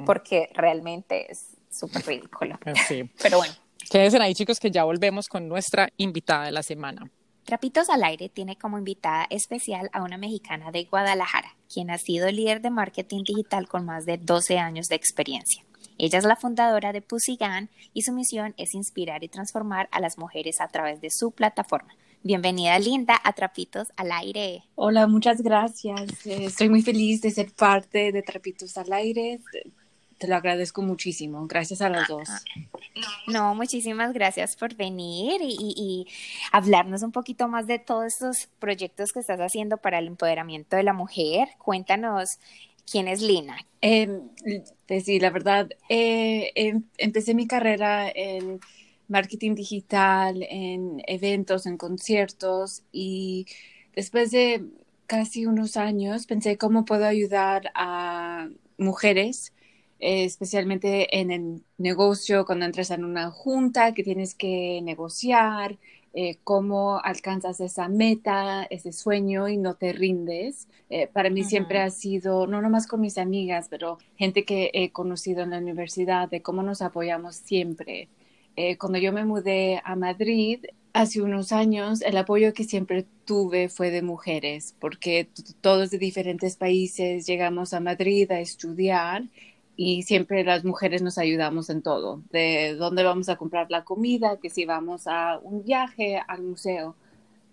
[0.06, 2.60] porque realmente es súper ridículo.
[2.88, 3.10] Sí.
[3.22, 3.54] Pero bueno.
[3.90, 7.10] Quédense ahí, chicos, que ya volvemos con nuestra invitada de la semana.
[7.46, 12.30] Trapitos al Aire tiene como invitada especial a una mexicana de Guadalajara, quien ha sido
[12.30, 15.64] líder de marketing digital con más de 12 años de experiencia.
[15.98, 20.18] Ella es la fundadora de Pussygan y su misión es inspirar y transformar a las
[20.18, 21.96] mujeres a través de su plataforma.
[22.24, 24.64] Bienvenida Linda a Trapitos al Aire.
[24.76, 26.26] Hola, muchas gracias.
[26.26, 29.40] Estoy muy feliz de ser parte de Trapitos al Aire
[30.18, 31.46] te lo agradezco muchísimo.
[31.48, 32.30] Gracias a los ah, dos.
[32.30, 32.42] Ah.
[33.28, 36.08] No, muchísimas gracias por venir y,
[36.52, 40.84] hablarnos un poquito más de todos estos proyectos que estás haciendo para el empoderamiento de
[40.84, 41.50] la mujer.
[41.58, 42.40] Cuéntanos
[42.90, 43.58] quién es Lina.
[43.82, 44.22] Eh,
[45.04, 48.60] sí, la verdad, eh, em, empecé mi carrera en
[49.08, 53.46] marketing digital, en eventos, en conciertos y
[53.96, 54.66] después de
[55.06, 59.54] casi unos años pensé cómo puedo ayudar a mujeres
[60.00, 65.78] eh, especialmente en el negocio, cuando entras en una junta que tienes que negociar,
[66.14, 70.68] eh, cómo alcanzas esa meta, ese sueño y no te rindes.
[70.90, 74.92] Eh, para mí siempre ha sido, no nomás con mis amigas, pero gente que he
[74.92, 78.10] conocido en la universidad, de cómo nos apoyamos siempre.
[78.80, 83.92] cuando yo me mudé a Madrid, hace unos años, el apoyo que siempre tuve fue
[83.92, 85.30] de mujeres, porque
[85.62, 89.24] todos de diferentes países llegamos a Madrid a estudiar
[89.80, 94.38] y siempre las mujeres nos ayudamos en todo, de dónde vamos a comprar la comida,
[94.38, 96.96] que si vamos a un viaje al museo.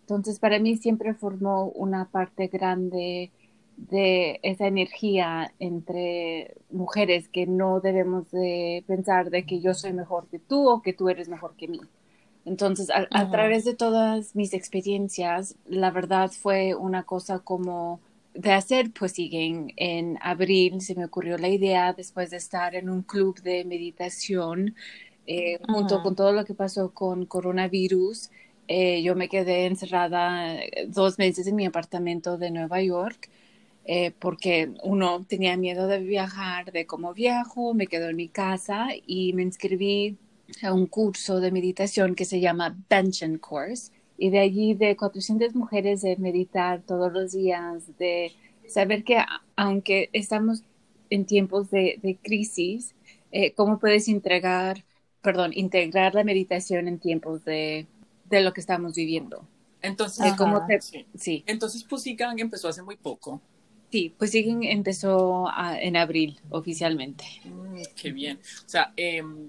[0.01, 3.31] Entonces, para mí siempre formó una parte grande
[3.77, 10.27] de esa energía entre mujeres que no debemos de pensar de que yo soy mejor
[10.29, 11.81] que tú o que tú eres mejor que mí.
[12.47, 18.01] Entonces, a través de todas mis experiencias, la verdad fue una cosa como
[18.35, 22.91] de hacer, pues siguen en abril, se me ocurrió la idea después de estar en
[22.91, 24.75] un club de meditación,
[25.27, 28.31] eh, junto con todo lo que pasó con coronavirus.
[28.69, 33.31] Eh, yo me quedé encerrada eh, dos meses en mi apartamento de Nueva York.
[34.19, 39.35] porque uno tenía miedo de viajar, de cómo viajo, me quedo en mi casa y
[39.35, 40.17] me inscribí
[40.63, 45.55] a un curso de meditación que se llama Benchen Course y de allí de 400
[45.55, 48.33] mujeres de meditar todos los días, de
[48.69, 49.19] saber que
[49.57, 50.63] aunque estamos
[51.11, 52.95] en tiempos de, de crisis,
[53.33, 54.85] eh, cómo puedes entregar,
[55.23, 57.87] perdón, integrar la meditación en tiempos de,
[58.31, 59.47] de lo que estamos viviendo.
[59.83, 60.67] Entonces, ¿cómo
[61.15, 61.45] sí.
[61.47, 63.43] Entonces, Pussygang empezó hace muy poco.
[63.93, 65.47] Sí, Pussygang empezó
[65.79, 67.25] en abril oficialmente.
[67.45, 68.39] Mm, qué bien.
[68.65, 69.49] O sea, em,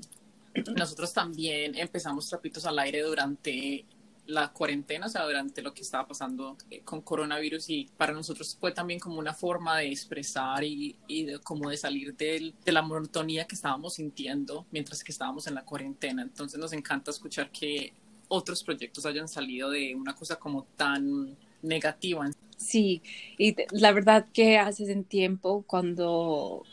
[0.76, 3.86] nosotros también empezamos Trapitos al Aire durante
[4.28, 8.58] la cuarentena, o sea, durante lo que estaba pasando eh, con coronavirus y para nosotros
[8.60, 12.82] fue también como una forma de expresar y, y de, como de salir de la
[12.82, 16.22] monotonía que estábamos sintiendo mientras que estábamos en la cuarentena.
[16.22, 17.94] Entonces nos encanta escuchar que
[18.28, 22.30] otros proyectos hayan salido de una cosa como tan negativa.
[22.58, 23.02] Sí,
[23.38, 26.64] y la verdad que hace un tiempo cuando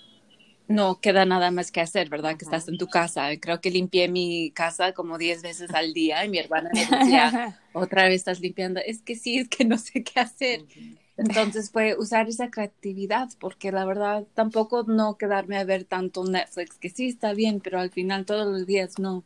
[0.68, 2.37] no queda nada más que hacer, ¿verdad?
[2.37, 3.29] Que estás en tu casa.
[3.40, 7.61] Creo que limpié mi casa como 10 veces al día y mi hermana me decía,
[7.72, 8.81] otra vez estás limpiando.
[8.85, 10.64] Es que sí, es que no sé qué hacer.
[11.16, 16.79] Entonces fue usar esa creatividad, porque la verdad tampoco no quedarme a ver tanto Netflix,
[16.79, 19.25] que sí está bien, pero al final todos los días no.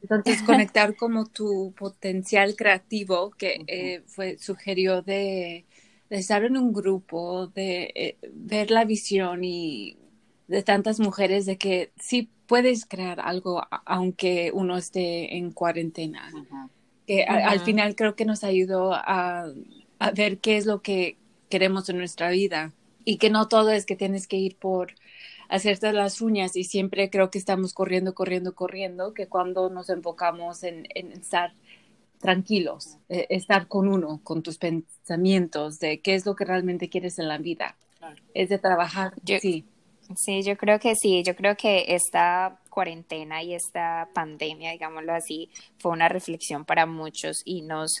[0.00, 5.64] Entonces conectar como tu potencial creativo que eh, fue sugirió de,
[6.08, 9.96] estar en un grupo, de eh, ver la visión y
[10.48, 16.32] de tantas mujeres de que sí puedes crear algo aunque uno esté en cuarentena.
[17.06, 19.46] Que al final creo que nos ayudó a,
[19.98, 21.16] a, ver qué es lo que
[21.48, 22.72] queremos en nuestra vida
[23.04, 24.92] y que no todo es que tienes que ir por
[25.48, 30.62] hacerte las uñas y siempre creo que estamos corriendo, corriendo, corriendo, que cuando nos enfocamos
[30.62, 31.54] en, estar
[32.18, 37.18] tranquilos, e, estar con uno, con tus pensamientos de qué es lo que realmente quieres
[37.18, 37.76] en la vida.
[38.34, 39.64] Es de trabajar, sí.
[40.16, 45.50] Sí, yo creo que sí, yo creo que esta cuarentena y esta pandemia, digámoslo así,
[45.78, 47.92] fue una reflexión para muchos y nos,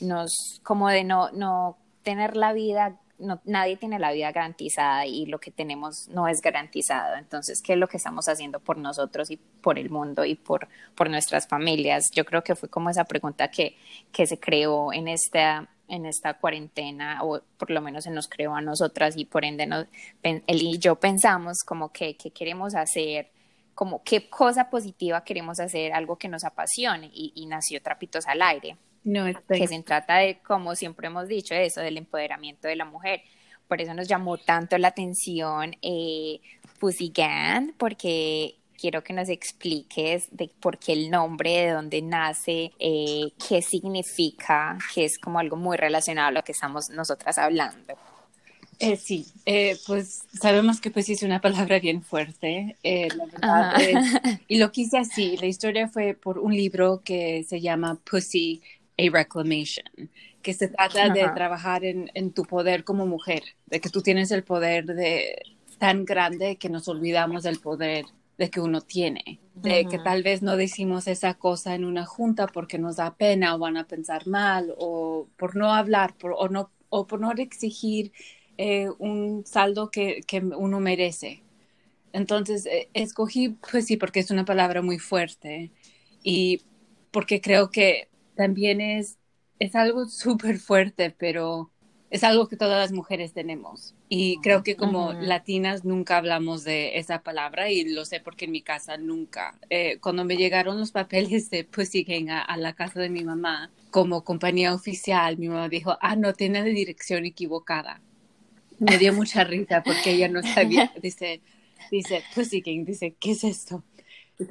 [0.00, 2.98] nos, como de no, no tener la vida
[3.44, 7.16] nadie tiene la vida garantizada y lo que tenemos no es garantizado.
[7.16, 10.68] Entonces, ¿qué es lo que estamos haciendo por nosotros y por el mundo y por,
[10.94, 12.04] por nuestras familias?
[12.12, 13.76] Yo creo que fue como esa pregunta que,
[14.10, 18.54] que se creó en esta, en esta cuarentena, o por lo menos se nos creó
[18.54, 19.86] a nosotras y por ende nos,
[20.22, 23.30] él y yo pensamos como que, qué queremos hacer
[23.74, 28.42] como qué cosa positiva queremos hacer, algo que nos apasione y, y nació Trapitos al
[28.42, 28.76] Aire.
[29.04, 33.22] No, que se trata de, como siempre hemos dicho, eso, del empoderamiento de la mujer.
[33.66, 36.40] Por eso nos llamó tanto la atención eh,
[36.78, 42.72] Pussy Gang, porque quiero que nos expliques de por qué el nombre, de dónde nace,
[42.80, 47.94] eh, qué significa, que es como algo muy relacionado a lo que estamos nosotras hablando.
[48.80, 53.74] Eh, sí, eh, pues sabemos que pues es una palabra bien fuerte, eh, la verdad.
[54.48, 58.62] y lo quise así, la historia fue por un libro que se llama Pussy,
[58.98, 60.10] a Reclamation,
[60.42, 64.32] que se trata de trabajar en, en, tu poder como mujer, de que tú tienes
[64.32, 65.40] el poder de,
[65.78, 68.06] tan grande que nos olvidamos del poder
[68.38, 72.46] de que uno tiene, de que tal vez no decimos esa cosa en una junta
[72.46, 76.48] porque nos da pena o van a pensar mal o por no hablar por, o,
[76.48, 78.12] no, o por no exigir
[78.58, 81.42] eh, un saldo que, que, uno merece.
[82.12, 85.70] Entonces, eh, escogí, pues sí, porque es una palabra muy fuerte
[86.22, 86.62] y
[87.10, 89.18] porque creo que también es,
[89.58, 91.71] es algo súper fuerte, pero
[92.12, 93.94] es algo que todas las mujeres tenemos.
[94.08, 98.52] Y creo que como latinas nunca hablamos de esa palabra y lo sé porque en
[98.52, 99.58] mi casa nunca.
[99.70, 103.24] Eh, cuando me llegaron los papeles de Pussy Gang a, a, la casa de mi
[103.24, 108.00] mamá como compañía oficial, mi mamá dijo, ah, no, tiene la dirección equivocada
[108.82, 111.40] me dio mucha risa porque ella no sabía, dice,
[111.90, 113.84] dice, Pussy King, dice, ¿qué es esto?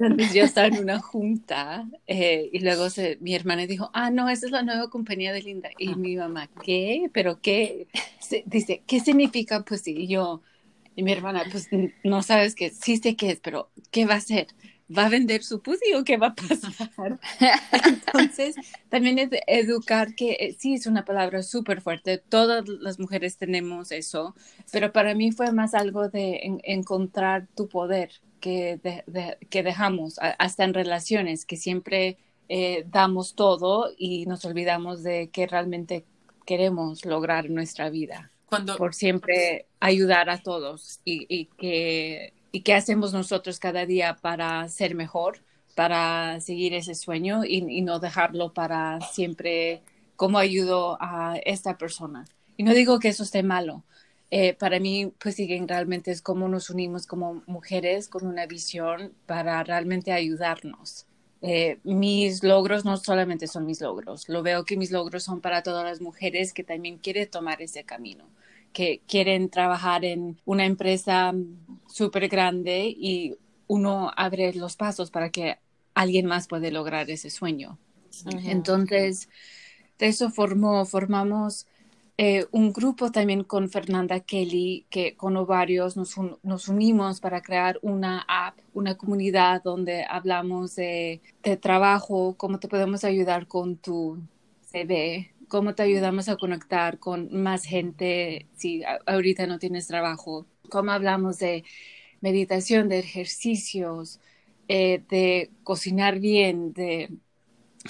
[0.00, 4.28] Entonces yo estaba en una junta eh, y luego se, mi hermana dijo, ah, no,
[4.28, 5.70] esa es la nueva compañía de Linda.
[5.78, 7.10] Y mi mamá, ¿qué?
[7.12, 7.88] ¿Pero qué?
[8.46, 9.92] dice, ¿qué significa Pussy?
[9.92, 10.42] Y yo,
[10.96, 11.68] y mi hermana, pues
[12.04, 14.48] no sabes qué, sí sé qué es, pero ¿qué va a ser?
[14.96, 17.18] ¿Va a vender su pussy o qué va a pasar?
[17.84, 18.56] Entonces,
[18.88, 23.92] también es educar que eh, sí es una palabra súper fuerte, todas las mujeres tenemos
[23.92, 24.34] eso,
[24.70, 28.80] pero para mí fue más algo de encontrar tu poder que,
[29.48, 35.46] que dejamos, hasta en relaciones, que siempre eh, damos todo y nos olvidamos de qué
[35.46, 36.04] realmente
[36.44, 38.30] queremos lograr nuestra vida.
[38.46, 38.76] Cuando...
[38.76, 44.68] Por siempre ayudar a todos y, y que y qué hacemos nosotros cada día para
[44.68, 45.38] ser mejor,
[45.74, 49.82] para seguir ese sueño y, no dejarlo para siempre
[50.16, 52.26] cómo ayudo a esta persona.
[52.58, 53.84] Y no digo que eso esté malo.
[54.30, 59.12] Eh, para mí, pues siguen realmente es cómo nos unimos como mujeres con una visión
[59.26, 61.06] para realmente ayudarnos.
[61.40, 65.62] Eh, mis logros no solamente son mis logros, lo veo que mis logros son para
[65.64, 68.26] todas las mujeres que también quieren tomar ese camino
[68.72, 71.32] que quieren trabajar en una empresa
[71.92, 75.58] súper grande y uno abre los pasos para que
[75.94, 77.78] alguien más pueda lograr ese sueño.
[78.44, 79.28] Entonces,
[79.98, 81.66] de eso formó, formamos
[82.18, 87.78] eh, un grupo también con Fernanda Kelly, que con varios nos, nos, unimos para crear
[87.82, 94.18] una app, una comunidad donde hablamos de, de trabajo, cómo te podemos ayudar con tu
[94.70, 100.90] CV, cómo te ayudamos a conectar con más gente si ahorita no tienes trabajo, cómo
[100.90, 101.64] hablamos de
[102.22, 104.20] meditación, de ejercicios,
[104.68, 107.10] eh, de cocinar bien, de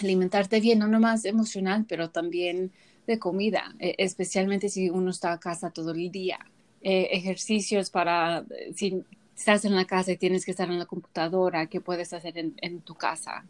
[0.00, 2.72] alimentarte bien, no nomás emocional, pero también
[3.06, 6.40] de comida, e, especialmente si uno está a casa todo el día.
[6.80, 9.04] Eh, ejercicios para, si
[9.36, 12.80] estás en la casa y tienes que estar en la computadora, ¿qué puedes hacer en,
[12.80, 13.44] tu casa?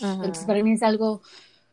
[0.00, 1.20] Entonces, para mí es algo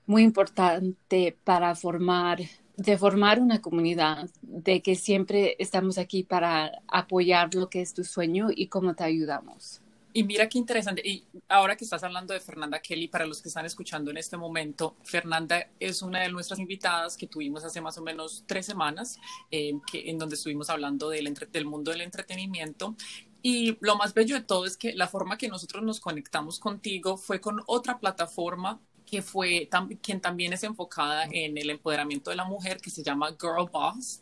[0.08, 2.39] muy importante para formar,
[2.80, 8.06] de formar una comunidad, de que siempre estamos aquí para apoyar lo que es tu
[8.06, 9.82] sueño y cómo te ayudamos.
[10.13, 11.02] Y mira qué interesante.
[11.06, 14.38] Y ahora que estás hablando de Fernanda Kelly, para los que están escuchando en este
[14.38, 19.20] momento, Fernanda es una de nuestras invitadas que tuvimos hace más o menos tres semanas,
[19.52, 22.96] eh, en donde estuvimos hablando del mundo del entretenimiento.
[23.42, 27.18] Y lo más bello de todo es que la forma que nosotros nos conectamos contigo
[27.18, 29.69] fue con otra plataforma que fue
[30.02, 34.22] quien también es enfocada en el empoderamiento de la mujer, que se llama Girl Boss.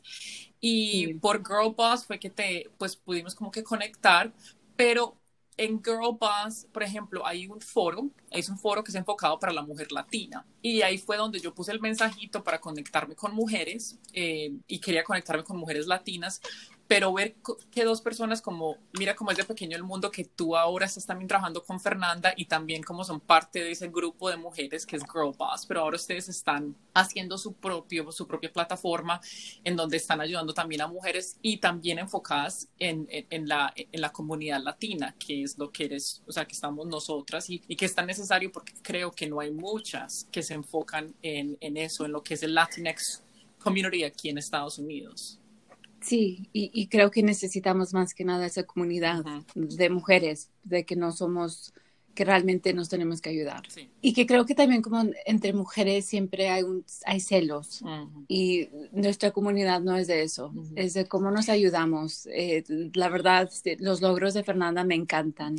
[0.60, 4.34] Y por Girl Boss fue que te, pues pudimos como que conectar,
[4.76, 5.18] pero
[5.58, 9.52] en Girl Boss, por ejemplo, hay un foro, es un foro que es enfocado para
[9.52, 10.46] la mujer latina.
[10.62, 15.04] Y ahí fue donde yo puse el mensajito para conectarme con mujeres eh, y quería
[15.04, 16.42] conectarme con mujeres latinas
[16.88, 17.36] pero ver
[17.72, 21.06] que dos personas como, mira cómo es de pequeño el mundo, que tú ahora estás
[21.06, 24.96] también trabajando con Fernanda y también como son parte de ese grupo de mujeres que
[24.96, 29.20] es Girl Boss, pero ahora ustedes están haciendo su, propio, su propia plataforma
[29.64, 34.12] en donde están ayudando también a mujeres y también enfocadas en, en, la, en la
[34.12, 37.86] comunidad latina, que es lo que eres, o sea, que estamos nosotras y, y que
[37.86, 42.06] es tan necesario porque creo que no hay muchas que se enfocan en, en eso,
[42.06, 43.24] en lo que es el Latinx
[43.60, 45.40] community aquí en Estados Unidos.
[46.02, 49.24] Sí, y, creo que necesitamos más que nada esa comunidad
[49.56, 51.74] de mujeres, de que no somos,
[52.14, 53.64] que realmente nos tenemos que ayudar.
[54.02, 57.84] Y que creo que también como entre mujeres siempre hay, un, hay celos.
[58.28, 62.28] Y nuestra comunidad no es de eso, es de cómo nos ayudamos.
[62.28, 65.56] Eh, la verdad, este, los logros de Fernanda me encantan.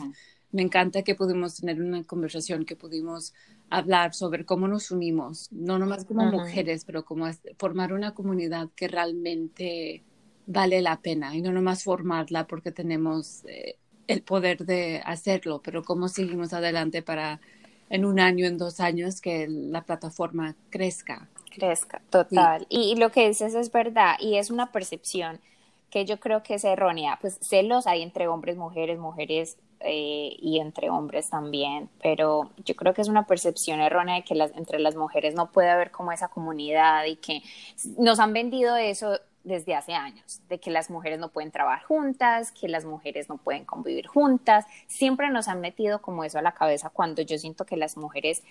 [0.50, 3.34] Me encanta que pudimos tener una conversación, que pudimos
[3.70, 7.26] hablar sobre cómo nos unimos, no nomás como mujeres, pero como
[7.58, 10.04] formar una comunidad que realmente
[10.48, 13.76] vale la pena y no nomás formarla porque tenemos eh,
[14.06, 17.38] el poder de hacerlo, pero cómo seguimos adelante para
[17.90, 21.28] en un año, en dos años, que la plataforma crezca.
[21.50, 22.66] Crezca, total.
[22.68, 25.40] Y, lo que dices es verdad y es una percepción
[25.90, 27.18] que yo creo que es errónea.
[27.20, 32.94] Pues celos hay entre hombres, mujeres, mujeres eh, y entre hombres también, pero yo creo
[32.94, 36.12] que es una percepción errónea de que las, entre las mujeres no puede haber como
[36.12, 37.42] esa comunidad y que
[37.96, 39.18] nos han vendido eso
[39.48, 43.38] desde hace años, de que las mujeres no pueden trabajar juntas, que las mujeres no
[43.38, 44.66] pueden convivir juntas.
[44.86, 48.44] Siempre nos han metido como eso a la cabeza cuando yo siento que las mujeres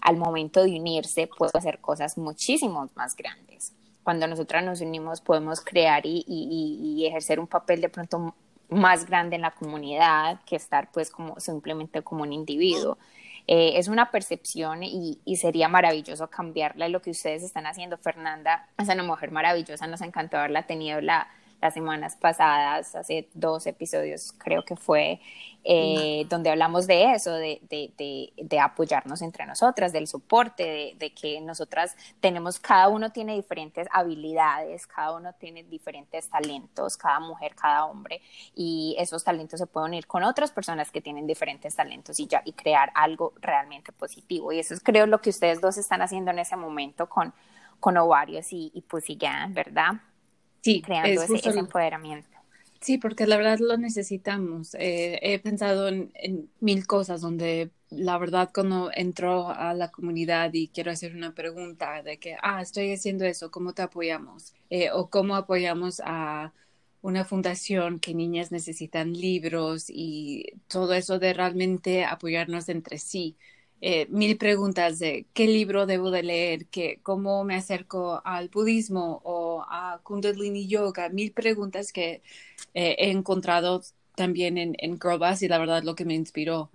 [0.00, 3.74] al momento de unirse pueden hacer cosas muchísimo más grandes.
[4.02, 8.34] Cuando nosotras nos unimos podemos crear y, ejercer un papel de pronto
[8.68, 12.96] más grande en la comunidad que estar pues como simplemente como un individuo.
[13.46, 16.88] Eh, es una percepción y, sería maravilloso cambiarla.
[16.88, 19.86] Y lo que ustedes están haciendo, Fernanda, es una mujer maravillosa.
[19.86, 21.28] Nos encantó haberla tenido la,
[21.64, 25.18] las semanas pasadas, hace dos episodios creo que fue,
[25.64, 31.40] eh, donde hablamos de eso, de, de, de, apoyarnos entre nosotras, del soporte, de, que
[31.40, 37.86] nosotras tenemos, cada uno tiene diferentes habilidades, cada uno tiene diferentes talentos, cada mujer, cada
[37.86, 38.20] hombre,
[38.54, 42.42] y esos talentos se pueden unir con otras personas que tienen diferentes talentos y ya,
[42.44, 44.52] y crear algo realmente positivo.
[44.52, 47.32] Y eso es creo lo que ustedes dos están haciendo en ese momento con,
[47.80, 48.84] con ovarios y, y
[49.48, 49.94] ¿verdad?
[50.64, 52.26] Sí, creando ese, empoderamiento.
[52.80, 54.74] Sí, porque la verdad lo necesitamos.
[54.74, 56.10] Eh, he pensado en,
[56.60, 62.02] mil cosas donde la verdad cuando entro a la comunidad y quiero hacer una pregunta
[62.02, 64.54] de que, ah, estoy haciendo eso, ¿cómo te apoyamos?
[64.70, 66.52] Eh, o cómo apoyamos a
[67.02, 73.36] una fundación que niñas necesitan libros y todo eso de realmente apoyarnos entre sí.
[73.86, 79.20] Eh, mil preguntas de qué libro debo de leer, que, cómo me acerco al budismo
[79.24, 82.22] o a Kundalini Yoga, mil preguntas que
[82.72, 83.82] eh, he encontrado
[84.14, 84.98] también en, en
[85.38, 86.70] y la verdad lo que me inspiró,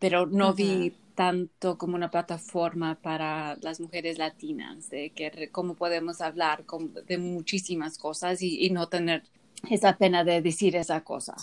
[0.00, 6.20] pero no vi tanto como una plataforma para las mujeres latinas, de que cómo podemos
[6.20, 6.64] hablar
[7.06, 9.22] de muchísimas cosas y, no tener
[9.70, 11.36] esa pena de decir esa cosa.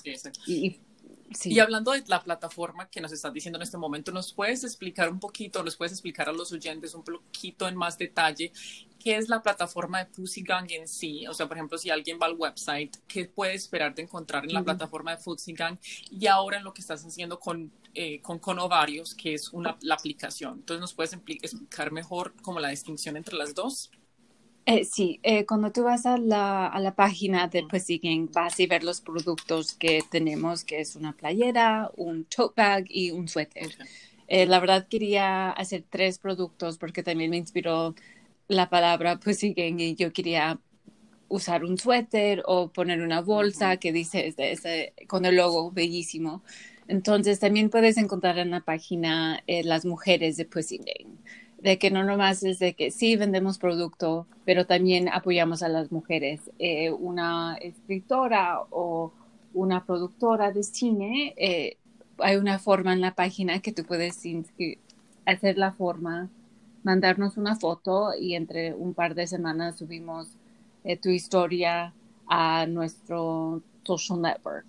[0.45, 0.81] y,
[1.43, 5.09] y hablando de la plataforma que nos estás diciendo en este momento, ¿nos puedes explicar
[5.09, 8.51] un poquito, nos puedes explicar a los oyentes un poquito en más detalle
[8.99, 11.25] qué es la plataforma de Pussy Gang en sí?
[11.27, 14.53] O sea, por ejemplo, si alguien va al website, ¿qué puede esperar de encontrar en
[14.53, 15.77] la plataforma de Pussy Gang?
[16.11, 19.77] Y ahora en lo que estás haciendo con, eh, con, con Ovarios, que es una,
[19.81, 20.59] la aplicación.
[20.59, 23.91] Entonces, ¿nos puedes explicar mejor como la distinción entre las dos?
[24.67, 28.59] Eh, sí, eh, cuando tú vas a la, a la página de Pussy Gang, vas
[28.59, 33.27] a ver los productos que tenemos, que es una playera, un tote bag y un
[33.27, 33.75] suéter.
[34.27, 37.93] Eh, la verdad quería hacer tres productos porque también me inspiró
[38.47, 40.59] la palabra Pussy Gang y yo quería
[41.27, 46.43] usar un suéter o poner una bolsa que dice ese, con el logo bellísimo.
[46.87, 51.17] Entonces también puedes encontrar en la página las mujeres de Pussy Gang
[51.65, 55.91] de que no nomás es de que sí vendemos producto, pero también apoyamos a las
[55.91, 56.51] mujeres.
[56.59, 59.11] Eh, una escritora o
[59.55, 61.77] una productora de cine, eh,
[62.19, 64.21] hay una forma en la página que tú puedes
[65.25, 66.29] hacer la forma,
[66.83, 70.27] mandarnos una foto y entre un par de semanas subimos
[70.83, 71.93] eh, tu historia
[72.27, 74.67] a nuestro social network.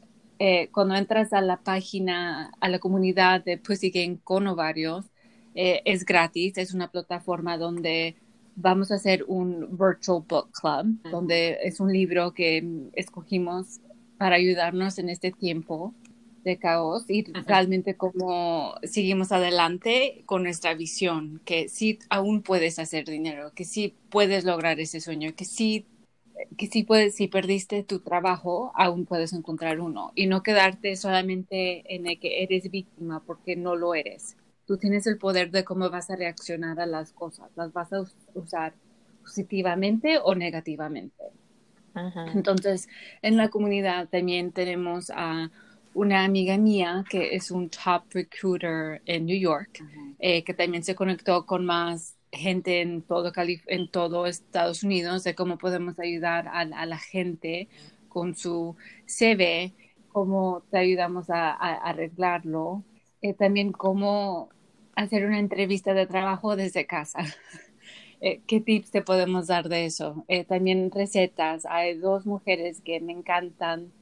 [0.72, 5.04] cuando entras a la página, a la comunidad de Pussy Gang con ovarios,
[5.56, 8.14] eh, es gratis, es una plataforma donde
[8.56, 13.80] vamos a hacer un virtual book club, donde es un libro que escogimos
[14.18, 15.94] para ayudarnos en este tiempo
[16.44, 23.04] de caos y realmente cómo seguimos adelante con nuestra visión, que sí aún puedes hacer
[23.04, 25.86] dinero, que sí puedes lograr ese sueño, que sí
[26.58, 31.82] que si puedes, si perdiste tu trabajo, aún puedes encontrar uno y no quedarte solamente
[31.94, 34.36] en el que eres víctima porque no lo eres.
[34.66, 38.04] Tú tienes el poder de cómo vas a reaccionar a las cosas, las vas a
[38.34, 38.74] usar
[39.22, 41.24] positivamente o negativamente.
[42.34, 42.88] Entonces,
[43.22, 45.50] en la comunidad también tenemos a
[45.94, 49.82] una amiga mía que es un top recruiter en New York,
[50.18, 53.32] eh, que también se conectó con más gente en todo,
[53.66, 57.68] en todo Estados Unidos de cómo podemos ayudar a, la gente
[58.08, 59.72] con su CV,
[60.08, 62.84] cómo te ayudamos a, arreglarlo,
[63.22, 64.50] eh, también cómo
[64.96, 67.20] hacer una entrevista de trabajo desde casa.
[68.22, 70.24] Eh, ¿Qué tips te podemos dar de eso?
[70.26, 71.66] Eh, también recetas.
[71.66, 73.92] Hay dos mujeres que me encantan.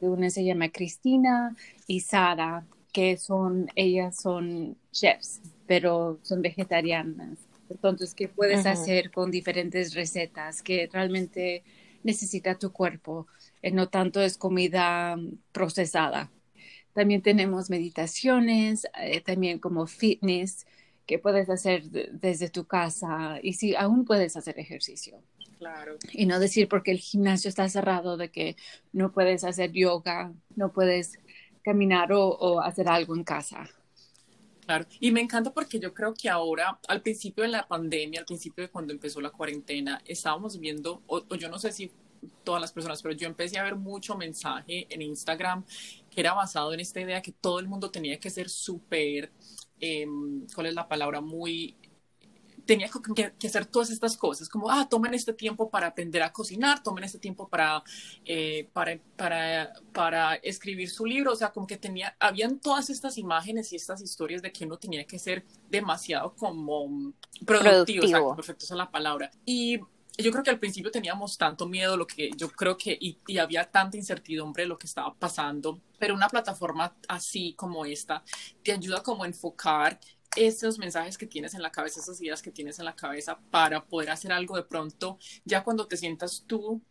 [0.00, 1.54] una se llama Cristina
[1.86, 7.38] y Sara, que son, ellas son chefs, pero son vegetarianas.
[7.68, 11.64] Entonces, ¿qué puedes hacer con diferentes recetas que realmente
[12.02, 13.26] necesita tu cuerpo?
[13.62, 15.16] Eh, no tanto es comida
[15.52, 16.30] procesada.
[16.94, 20.66] También tenemos meditaciones, eh, también como fitness
[21.06, 25.20] que puedes hacer desde tu casa y si aún puedes hacer ejercicio.
[25.58, 25.96] Claro.
[26.12, 28.56] Y no decir porque el gimnasio está cerrado de que
[28.92, 31.18] no puedes hacer yoga, no puedes
[31.62, 33.68] caminar o hacer algo en casa.
[34.64, 38.26] Claro, y me encanta porque yo creo que ahora, al principio de la pandemia, al
[38.26, 41.90] principio de cuando empezó la cuarentena, estábamos viendo, o, yo no sé si
[42.42, 45.64] todas las personas, pero yo empecé a ver mucho mensaje en Instagram
[46.14, 49.32] que era basado en esta idea que todo el mundo tenía que ser súper,
[49.80, 51.20] em, ¿cuál es la palabra?
[51.20, 51.76] Muy
[52.64, 52.88] tenía
[53.38, 57.04] que, hacer todas estas cosas, como, ah, tomen este tiempo para aprender a cocinar, tomen
[57.04, 57.82] este tiempo para,
[58.24, 63.18] eh, para, para, para, escribir su libro, o sea, como que tenía, habían todas estas
[63.18, 67.12] imágenes y estas historias de que uno tenía que ser demasiado como
[67.44, 69.30] productivo, Exacto, perfecto, esa es la palabra.
[69.44, 69.80] Y
[70.16, 73.70] yo creo que al principio teníamos tanto miedo, lo que yo creo que, y, había
[73.70, 78.22] tanta incertidumbre lo que estaba pasando, pero una plataforma así como esta
[78.62, 79.98] te ayuda como a enfocar
[80.36, 83.84] esos mensajes que tienes en la cabeza, esas ideas que tienes en la cabeza para
[83.84, 86.82] poder hacer algo de pronto, ya cuando te sientas tú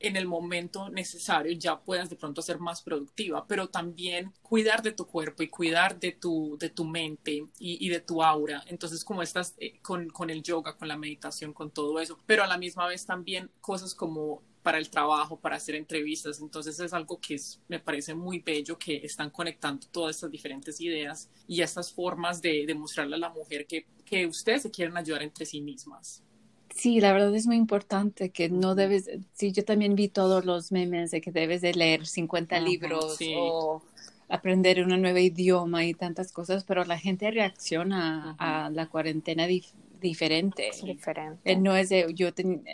[0.00, 4.92] en el momento necesario, ya puedas de pronto ser más productiva, pero también cuidar de
[4.92, 8.62] tu cuerpo y cuidar de tu, de tu mente y, de tu aura.
[8.66, 12.44] Entonces, como estás eh, con, con el yoga, con la meditación, con todo eso, pero
[12.44, 16.40] a la misma vez también cosas como para el trabajo, para hacer entrevistas.
[16.40, 20.80] Entonces es algo que es, me parece muy bello que están conectando todas estas diferentes
[20.80, 25.22] ideas y estas formas de, demostrarle a la mujer que, que ustedes se quieren ayudar
[25.22, 26.22] entre sí mismas.
[26.78, 30.70] Sí, la verdad es muy importante que no debes, sí, yo también vi todos los
[30.70, 33.82] memes de que debes de leer 50 libros o
[34.28, 39.48] aprender un nuevo idioma y tantas cosas, pero la gente reacciona a la cuarentena
[40.00, 40.70] diferente.
[40.84, 41.50] diferente.
[41.50, 42.28] Eh, no es de, yo,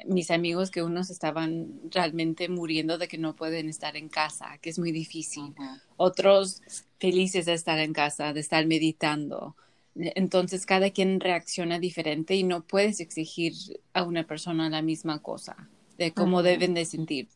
[0.04, 4.68] mis amigos que unos estaban realmente muriendo de que no pueden estar en casa, que
[4.68, 5.54] es muy difícil.
[5.96, 6.60] Otros
[6.98, 9.56] felices de estar en casa, de estar meditando.
[9.96, 13.54] Entonces, cada quien reacciona diferente y no puedes exigir
[13.92, 15.68] a una persona la misma cosa
[15.98, 17.28] de cómo deben de sentir,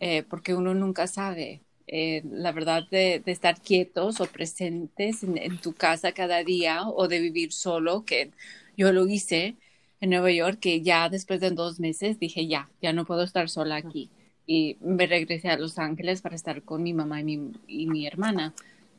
[0.00, 1.60] eh, porque uno nunca sabe.
[1.86, 7.20] Eh, la verdad de, estar quietos o presentes en, tu casa cada día o de
[7.20, 8.30] vivir solo, que
[8.76, 9.56] yo lo hice
[10.00, 13.48] en Nueva York, que ya después de dos meses dije, ya, ya no puedo estar
[13.48, 14.08] sola aquí.
[14.46, 18.06] Y me regresé a Los Ángeles para estar con mi mamá y mi, y mi
[18.06, 18.54] hermana.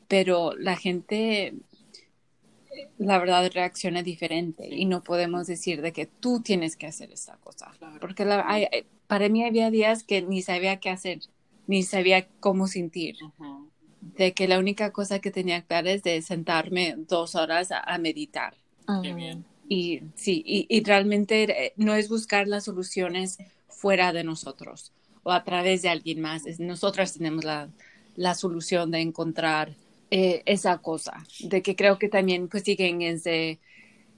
[0.07, 1.53] Pero la gente,
[2.97, 7.37] la verdad, reacciona diferente y no podemos decir de que tú tienes que hacer esta
[7.37, 7.71] cosa.
[7.99, 8.25] Porque
[9.07, 11.19] para mí había días que ni sabía qué hacer,
[11.67, 13.17] ni sabía cómo sentir.
[14.01, 18.55] De que la única cosa que tenía clara es de sentarme dos horas a, meditar.
[19.03, 19.45] Qué bien.
[19.69, 23.37] Y sí, y, realmente eh, no es buscar las soluciones
[23.69, 24.91] fuera de nosotros
[25.23, 26.43] o a través de alguien más.
[26.59, 27.69] nosotras tenemos la,
[28.15, 29.75] la solución de encontrar
[30.11, 33.59] eh, esa cosa, de que creo que también pues siguen es de,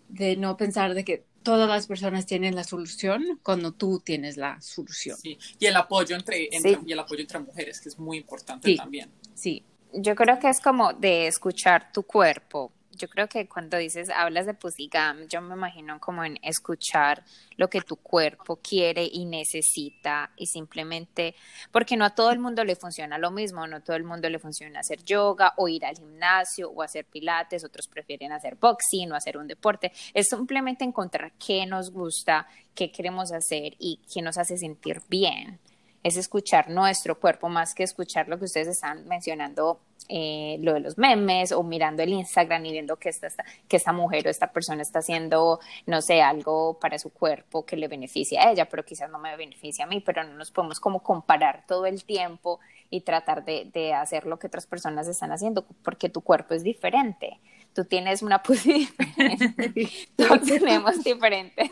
[0.09, 4.59] de no pensar de que todas las personas tienen la solución cuando tú tienes la
[4.61, 5.17] solución.
[5.17, 9.11] Sí, y el apoyo entre, y el apoyo entre mujeres, que es muy importante también.
[9.35, 9.63] Sí.
[9.95, 14.45] Yo creo que es como de escuchar tu cuerpo, yo creo que cuando dices, hablas
[14.45, 17.23] de Pussygam, yo me imagino como en escuchar
[17.57, 21.35] lo que tu cuerpo quiere y necesita y simplemente,
[21.71, 24.29] porque no a todo el mundo le funciona lo mismo, no a todo el mundo
[24.29, 29.11] le funciona hacer yoga o ir al gimnasio o hacer pilates, otros prefieren hacer boxing
[29.11, 34.21] o hacer un deporte, es simplemente encontrar qué nos gusta, qué queremos hacer y qué
[34.21, 35.59] nos hace sentir bien.
[36.03, 39.79] Es escuchar nuestro cuerpo más que escuchar lo que ustedes están mencionando,
[40.09, 43.29] eh, lo de los memes o mirando el Instagram y viendo que esta,
[43.69, 47.77] que esta mujer o esta persona está haciendo, no sé, algo para su cuerpo que
[47.77, 50.79] le beneficia a ella, pero quizás no me beneficia a mí, pero no nos podemos
[50.81, 55.31] como comparar todo el tiempo y tratar de, de hacer lo que otras personas están
[55.31, 57.39] haciendo, porque tu cuerpo es diferente.
[57.73, 58.87] Tú tienes una posición
[59.17, 61.71] diferente, todos tenemos diferentes.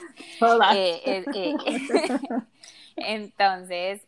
[0.73, 1.55] Eh, eh, eh,
[2.95, 4.01] entonces,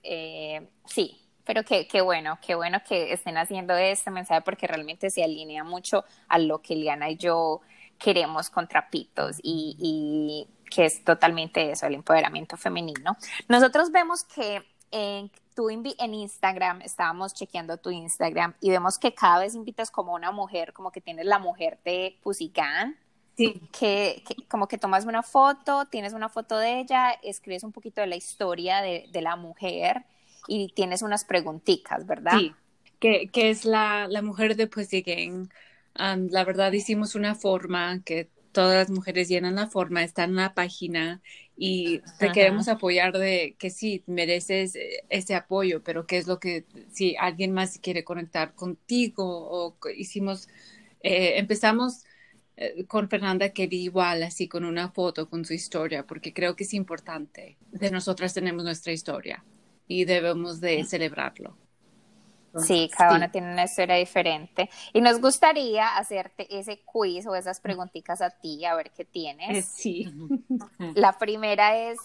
[0.85, 5.23] sí, pero qué, qué bueno, qué bueno que estén haciendo este mensaje porque realmente se
[5.23, 7.61] alinea mucho a lo que Liana y yo
[7.97, 13.17] queremos con trapitos y, y que es totalmente eso, el empoderamiento femenino.
[13.47, 19.39] Nosotros vemos que en, tú en Instagram, estábamos chequeando tu Instagram y vemos que cada
[19.39, 22.97] vez invitas como una mujer, como que tienes la mujer de Pusigan.
[23.35, 23.61] Sí.
[23.77, 28.07] Que, como que tomas una foto, tienes una foto de ella, escribes un poquito de
[28.07, 30.03] la historia de, de la mujer
[30.47, 32.37] y tienes unas preguntitas, ¿verdad?
[32.37, 32.53] Sí,
[32.99, 35.49] que, que es la, la, mujer de Pusigan.
[35.99, 40.35] Um, la verdad hicimos una forma que todas las mujeres llenan la forma, está en
[40.35, 41.21] la página
[41.57, 46.39] y te queremos apoyar de que sí, mereces eh, ese apoyo, pero qué es lo
[46.39, 50.47] que, si alguien más quiere conectar contigo o hicimos,
[51.01, 52.05] eh, empezamos
[52.87, 56.73] con Fernanda quería igual, así con una foto, con su historia, porque creo que es
[56.73, 57.57] importante.
[57.71, 59.43] De nosotras tenemos nuestra historia
[59.87, 61.57] y debemos de celebrarlo.
[62.59, 64.69] Sí, cada una tiene una historia diferente.
[64.93, 69.57] Y nos gustaría hacerte ese quiz o esas preguntitas a ti, a ver qué tienes.
[69.57, 70.13] Eh, sí.
[70.95, 71.97] La primera es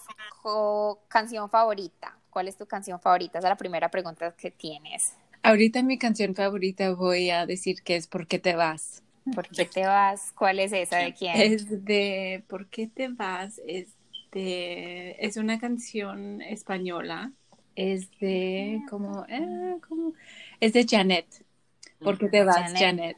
[1.07, 2.17] canción favorita.
[2.31, 3.39] ¿Cuál es tu canción favorita?
[3.39, 5.13] Esa es la primera pregunta que tienes.
[5.41, 9.03] Ahorita mi canción favorita voy a decir que es ¿Por qué te vas?
[9.35, 10.33] ¿Por qué te vas?
[10.35, 10.97] ¿Cuál es esa?
[10.97, 11.41] ¿De quién?
[11.41, 13.61] Es de ¿Por qué te vas?
[13.67, 13.95] Es
[14.31, 17.31] de es una canción española
[17.79, 20.13] es de como, eh, como
[20.59, 21.25] es de Janet.
[22.03, 23.17] ¿Por qué te vas, Janet?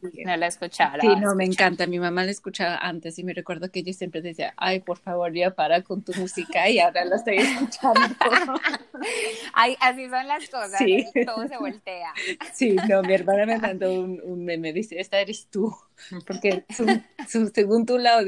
[0.00, 1.00] No la escuchaba.
[1.00, 1.86] Sí, no, me encanta.
[1.86, 5.32] Mi mamá la escuchaba antes y me recuerdo que ella siempre decía, ay, por favor,
[5.32, 8.00] ya para con tu música y ahora la estoy escuchando.
[9.54, 10.80] ay, así son las cosas,
[11.26, 12.12] todo se voltea.
[12.54, 15.74] sí, no, mi hermana me mandó un, un meme, dice, esta eres tú,
[16.26, 16.64] porque
[17.26, 18.18] según tú la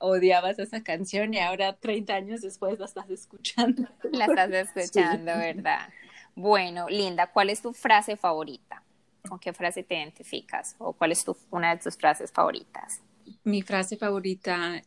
[0.00, 3.88] odiabas esa canción y ahora 30 años después la estás escuchando.
[4.12, 5.88] La estás escuchando, ¿verdad?
[6.34, 8.82] Bueno, Linda, ¿cuál es tu frase favorita?
[9.28, 10.76] ¿Con qué frase te identificas?
[10.78, 13.00] ¿O cuál es tu, una de tus frases favoritas?
[13.44, 14.82] Mi frase favorita,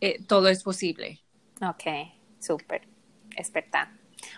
[0.00, 1.20] eh, todo es posible.
[1.60, 1.84] Ok,
[2.38, 2.82] súper,
[3.36, 3.92] experta.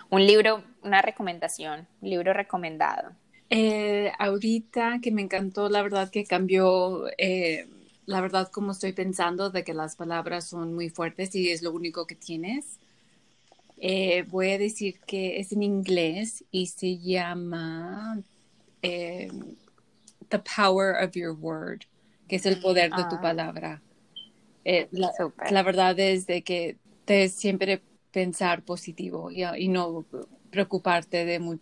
[0.09, 3.11] Un libro, una recomendación, un libro recomendado.
[3.49, 7.67] Eh, ahorita que me encantó, la verdad que cambió, eh,
[8.05, 11.71] la verdad como estoy pensando de que las palabras son muy fuertes y es lo
[11.71, 12.79] único que tienes.
[14.29, 18.23] voy a decir que es en inglés y se llama
[18.83, 19.31] eh,
[20.29, 21.85] the power of your word,
[22.27, 23.21] que es el poder de tu ah.
[23.21, 23.81] palabra.
[24.65, 27.81] Eh, la, verdad es de que te siempre
[28.11, 30.05] pensar positivo y, no
[30.51, 31.59] preocuparte de,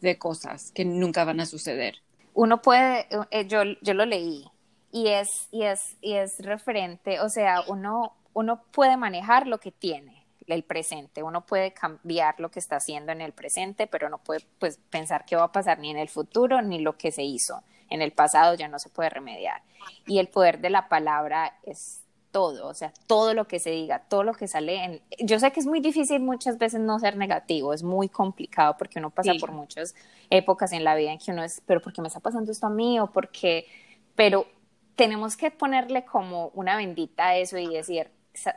[0.00, 1.96] de cosas que nunca van a suceder.
[2.34, 4.44] Uno puede, eh, yo, yo lo leí
[4.92, 9.72] y es, y es, y es referente, o sea, uno, uno puede manejar lo que
[9.72, 10.17] tiene
[10.54, 11.22] el presente.
[11.22, 15.24] Uno puede cambiar lo que está haciendo en el presente, pero no puede pues, pensar
[15.24, 17.62] qué va a pasar ni en el futuro ni lo que se hizo.
[17.90, 19.62] En el pasado ya no se puede remediar.
[20.06, 24.00] Y el poder de la palabra es todo, o sea, todo lo que se diga,
[24.00, 25.02] todo lo que sale en...
[25.18, 28.98] Yo sé que es muy difícil muchas veces no ser negativo, es muy complicado porque
[28.98, 29.94] uno pasa por muchas
[30.28, 32.66] épocas en la vida en que uno es, pero ¿por qué me está pasando esto
[32.66, 33.00] a mí?
[33.00, 33.66] O porque,
[34.14, 34.46] pero
[34.94, 38.10] tenemos que ponerle como una bendita a eso y decir,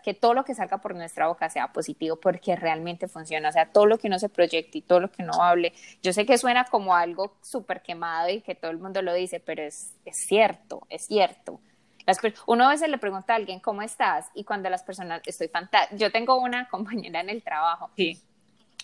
[0.03, 3.67] que todo lo que salga por nuestra boca sea positivo porque realmente funciona, o sea,
[3.71, 6.37] todo lo que uno se proyecte y todo lo que uno hable, yo sé que
[6.37, 10.17] suena como algo súper quemado y que todo el mundo lo dice, pero es, es
[10.17, 11.59] cierto, es cierto.
[12.05, 14.29] Las, uno a veces le pregunta a alguien, ¿cómo estás?
[14.33, 17.89] Y cuando las personas, estoy fantástica, yo tengo una compañera en el trabajo.
[17.95, 18.19] Sí.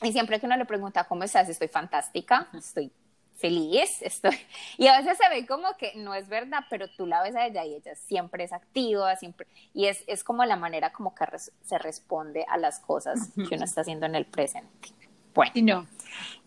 [0.04, 1.50] Y siempre que uno le pregunta, ¿cómo estás?
[1.50, 2.92] Estoy fantástica, estoy
[3.38, 4.38] feliz, estoy.
[4.78, 7.48] Y a veces se ve como que no es verdad, pero tú la ves a
[7.48, 9.48] ella y ella siempre es activa, siempre.
[9.74, 11.26] Y es, es como la manera como que
[11.64, 14.90] se responde a las cosas que uno está haciendo en el presente.
[15.34, 15.88] Bueno.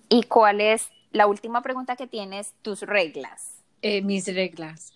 [0.08, 2.54] ¿Y cuál es la última pregunta que tienes?
[2.62, 3.62] Tus reglas.
[3.82, 4.92] Eh, mis reglas.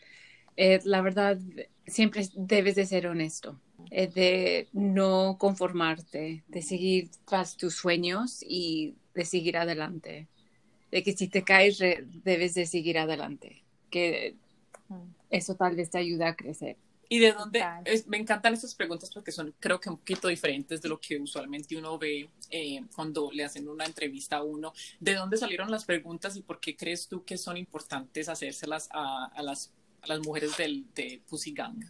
[0.57, 1.39] Eh, la verdad,
[1.87, 3.59] siempre debes de ser honesto,
[3.91, 10.29] eh, de no conformarte, de seguir tras tus sueños y de seguir adelante
[10.95, 11.81] de que si te caes
[12.23, 14.37] debes de seguir adelante, que
[15.29, 16.77] eso tal vez te ayuda a crecer.
[17.09, 17.65] Y de dónde,
[18.07, 21.77] me encantan estas preguntas porque son creo que un poquito diferentes de lo que usualmente
[21.77, 24.73] uno ve eh, cuando le hacen una entrevista a uno.
[25.01, 29.33] ¿De dónde salieron las preguntas y por qué crees tú que son importantes hacérselas a,
[29.35, 31.87] a, las, a las, mujeres del, de Pussy Gang?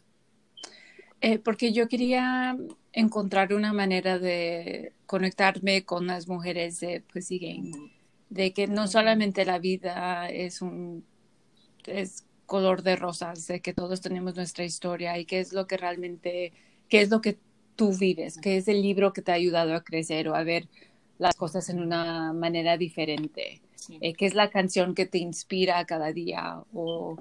[1.21, 2.57] Eh, porque yo quería
[2.95, 7.93] encontrar una manera de conectarme con las mujeres de Pussy Gang,
[8.35, 11.05] de que no solamente la vida es un
[11.87, 15.77] es color de rosas, de que todos tenemos nuestra historia y qué es lo que
[15.77, 16.53] realmente,
[16.89, 17.39] qué es lo que
[17.77, 20.69] tú vives, qué es el libro que te ha ayudado a crecer o a ver
[21.19, 23.61] las cosas en una manera diferente,
[24.01, 27.17] eh, qué es la canción que te inspira cada día o,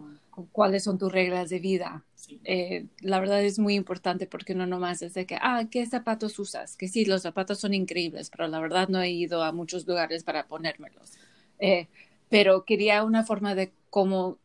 [0.52, 2.06] cuáles son tus reglas de vida.
[2.44, 6.40] Eh, la verdad es muy importante porque no nomás es de que, ah, ¿qué zapatos
[6.40, 6.78] usas?
[6.78, 10.24] Que sí, los zapatos son increíbles, pero la verdad no he ido a muchos lugares
[10.24, 11.12] para ponérmelos.
[11.60, 11.88] Eh,
[12.30, 14.40] pero quería una forma de cómo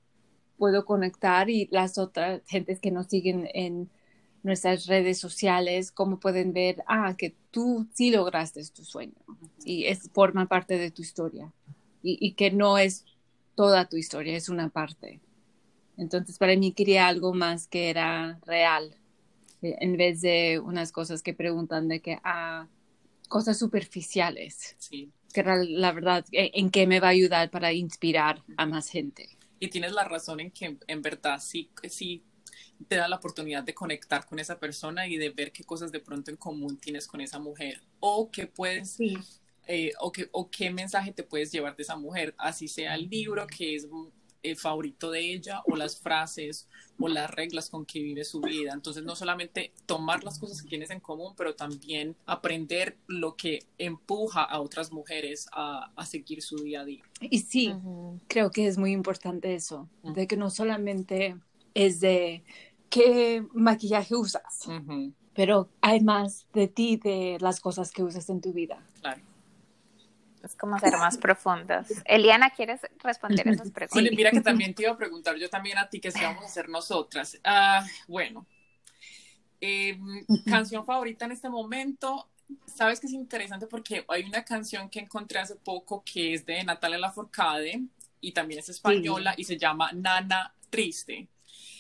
[0.59, 3.89] puedo conectar y las otras gentes que nos siguen en
[4.43, 9.15] nuestras redes sociales, cómo pueden ver, ah, que tú sí lograste tu sueño
[9.65, 11.53] y es forma parte de tu historia
[12.03, 13.05] y, que no es
[13.55, 15.21] toda tu historia, es una parte.
[15.99, 18.97] Entonces, para mí quería algo más que era real,
[19.63, 22.69] eh, en vez de unas cosas que preguntan de que, ah,
[23.29, 24.77] cosas superficiales.
[24.79, 25.11] Sí.
[25.35, 29.29] Que la verdad, en qué me va a ayudar para inspirar a más gente.
[29.61, 32.23] Y tienes la razón en que en verdad sí, sí
[32.87, 36.01] te da la oportunidad de conectar con esa persona y de ver qué cosas de
[36.01, 38.97] pronto en común tienes con esa mujer o qué puedes
[39.67, 43.09] eh, o, qué, o qué mensaje te puedes llevar de esa mujer, así sea el
[43.11, 43.87] libro que es
[44.43, 46.69] el favorito de ella o las frases
[46.99, 48.73] o las reglas con que vive su vida.
[48.73, 53.65] Entonces, no solamente tomar las cosas que tienes en común, pero también aprender lo que
[53.79, 57.05] empuja a otras mujeres a, a seguir su día a día.
[57.21, 57.75] Y sí,
[58.27, 61.37] creo que es muy importante eso, de que no solamente
[61.75, 62.43] es de
[62.91, 64.69] qué maquillaje usas,
[65.35, 68.85] pero hay más de ti, de las cosas que usas en tu vida.
[69.01, 69.23] Claro.
[70.43, 71.89] Es como ser más profundas.
[72.05, 74.13] Eliana, ¿quieres responder esas preguntas?
[74.17, 76.47] Mira que también te iba a preguntar yo también a ti qué si vamos a
[76.47, 77.39] hacer nosotras.
[77.45, 78.47] Ah, bueno,
[79.61, 82.29] em, canción favorita en este momento.
[82.67, 86.65] Sabes que es interesante porque hay una canción que encontré hace poco que es de
[86.65, 87.83] Natalia Lafourcade
[88.21, 91.29] y también es española y se llama Nana Triste.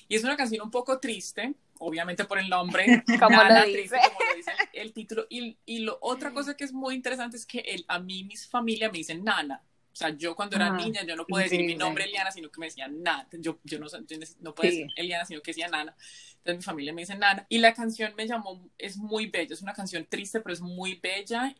[0.08, 3.96] Y es una canción un poco triste, obviamente por el nombre, como, lo dice.
[3.96, 5.26] como lo dice el, título.
[5.28, 8.46] Y, y lo, otra cosa que es muy interesante es que el, a mí, mis
[8.46, 9.62] familia me dicen Nana.
[9.92, 12.60] O sea, yo cuando era niña, yo no podía decir mi nombre Eliana, sino que
[12.60, 13.26] me decían Nana.
[13.32, 13.86] Yo, yo no,
[14.40, 15.96] no podía decir Eliana, sino que decía Nana.
[16.36, 17.44] Entonces mi familia me dice Nana.
[17.48, 21.00] Y la canción me llamó, es muy bella, es una canción triste, pero es muy
[21.02, 21.52] bella.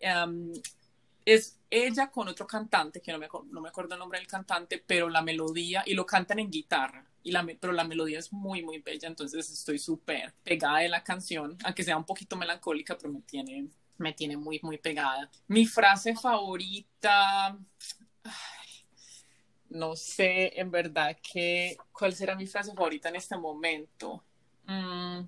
[1.25, 4.83] es ella con otro cantante, que no me, no me acuerdo el nombre del cantante,
[4.87, 8.63] pero la melodía, y lo cantan en guitarra y la, pero la melodía es muy,
[8.63, 13.13] muy bella, entonces estoy súper pegada de la canción, aunque sea un poquito melancólica, pero
[13.13, 13.69] me tiene,
[13.99, 15.31] me tiene muy, muy pegada.
[15.47, 17.59] Mi frase favorita,
[19.69, 24.25] no sé en verdad que, cuál será mi frase favorita en este momento.
[24.65, 25.21] Mm.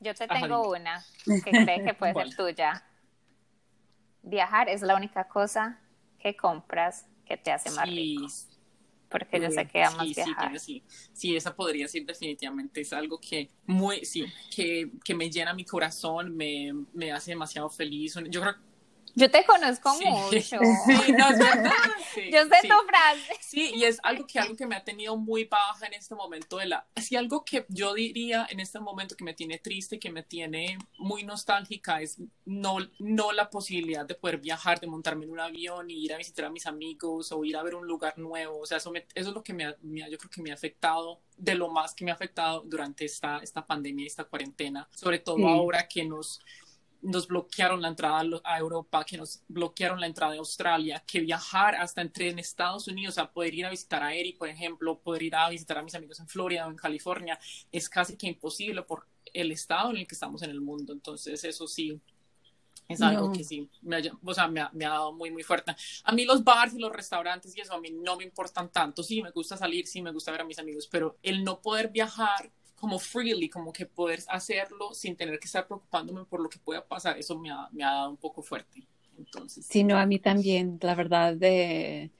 [0.00, 2.86] Yo te tengo una que creo que puede ser tuya.
[4.22, 5.80] Viajar es la única cosa
[6.18, 8.26] que compras que te hace más rico
[9.14, 10.58] porque yo sé que amas sí, viajar.
[10.58, 15.30] Sí, sí, sí, esa podría ser definitivamente, es algo que muy, sí, que, que me
[15.30, 18.18] llena mi corazón, me, me hace demasiado feliz.
[18.28, 18.56] Yo creo
[19.14, 20.58] yo te conozco mucho.
[20.84, 21.72] Sí, no, es verdad.
[22.16, 23.38] Yo sé tu frase.
[23.40, 26.58] Sí, y es algo que, algo que me ha tenido muy baja en este momento
[26.58, 26.86] de la...
[26.96, 30.78] Sí, algo que yo diría en este momento que me tiene triste, que me tiene
[30.98, 35.90] muy nostálgica, es no, no la posibilidad de poder viajar, de montarme en un avión
[35.90, 38.58] y ir a visitar a mis amigos o ir a ver un lugar nuevo.
[38.60, 39.76] O sea, eso, eso es lo que me, ha,
[40.08, 43.38] yo creo que me ha afectado de lo más que me ha afectado durante esta,
[43.38, 46.40] esta pandemia, esta cuarentena, sobre todo ahora que nos
[47.04, 51.76] nos bloquearon la entrada a Europa, que nos bloquearon la entrada a Australia, que viajar
[51.76, 55.22] hasta entre en Estados Unidos a poder ir a visitar a Eri, por ejemplo, poder
[55.22, 57.38] ir a visitar a mis amigos en Florida o en California,
[57.70, 60.92] es casi que imposible por el estado en el que estamos en el mundo.
[60.92, 62.00] Entonces, eso sí,
[62.88, 65.42] es algo que sí, me ha, o sea, me ha, me ha, dado muy, muy
[65.42, 65.74] fuerte.
[66.04, 69.02] A mí los bars y los restaurantes y eso a mí no me importan tanto.
[69.02, 71.88] Sí, me gusta salir, sí, me gusta ver a mis amigos, pero el no poder
[71.88, 72.50] viajar
[72.84, 76.84] como freely, como que poder hacerlo sin tener que estar preocupándome por lo que pueda
[76.84, 78.86] pasar, eso me ha, me ha dado un poco fuerte.
[79.16, 82.10] Entonces, sí, no, a mí también, la verdad, de,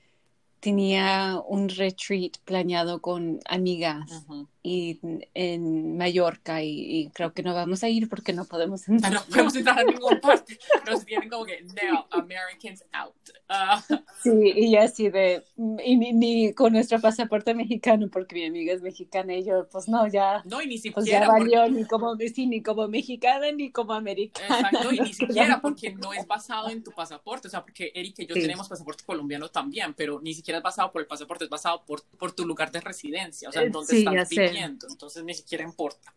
[0.65, 4.25] tenía un retreat planeado con amigas
[4.63, 4.99] y
[5.35, 9.13] en Mallorca y, creo que no vamos a ir porque no podemos entrar.
[9.13, 10.59] No, podemos entrar a ninguna parte.
[10.91, 13.15] Nos tienen como que, no, Americans out.
[13.49, 13.83] Ah.
[14.23, 15.45] Sí, y así de,
[15.85, 20.07] y ni, con nuestro pasaporte mexicano, porque mi amiga es mexicana y yo, pues no,
[20.09, 20.43] ya.
[20.47, 20.95] No, y ni siquiera.
[20.95, 24.71] Pues ya valió ni como, sí, ni como mexicana ni como americana.
[24.71, 28.19] Exacto, y ni siquiera porque no es basado en tu pasaporte, o sea, porque Eric
[28.21, 31.51] y yo tenemos pasaporte colombiano también, pero ni siquiera es basado por el pasaporte, es
[31.51, 35.35] basado por, por tu lugar de residencia, o sea, en dónde estás viviendo entonces ni
[35.35, 36.13] siquiera importa.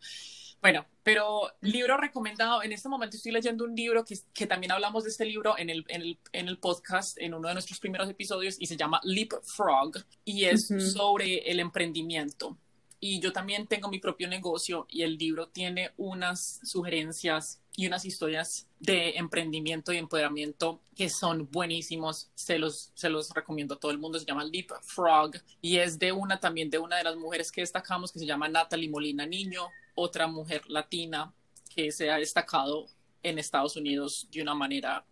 [0.62, 5.04] Bueno, pero libro recomendado, en este momento estoy leyendo un libro que, que también hablamos
[5.04, 8.10] de este libro en el, en, el, en el podcast, en uno de nuestros primeros
[8.10, 9.94] episodios, y se llama Leapfrog,
[10.26, 12.58] y es sobre el emprendimiento.
[13.00, 18.06] Y yo también tengo mi propio negocio y el libro tiene unas sugerencias y unas
[18.06, 22.32] historias de emprendimiento y empoderamiento que son buenísimos.
[22.34, 24.18] Se los, se los recomiendo a todo el mundo.
[24.18, 27.62] Se llama Leap Frog y es de una también de una de las mujeres que
[27.62, 31.34] destacamos que se llama Natalie Molina Niño, otra mujer latina
[31.74, 32.88] que se ha destacado
[33.24, 35.04] en Estados Unidos de una manera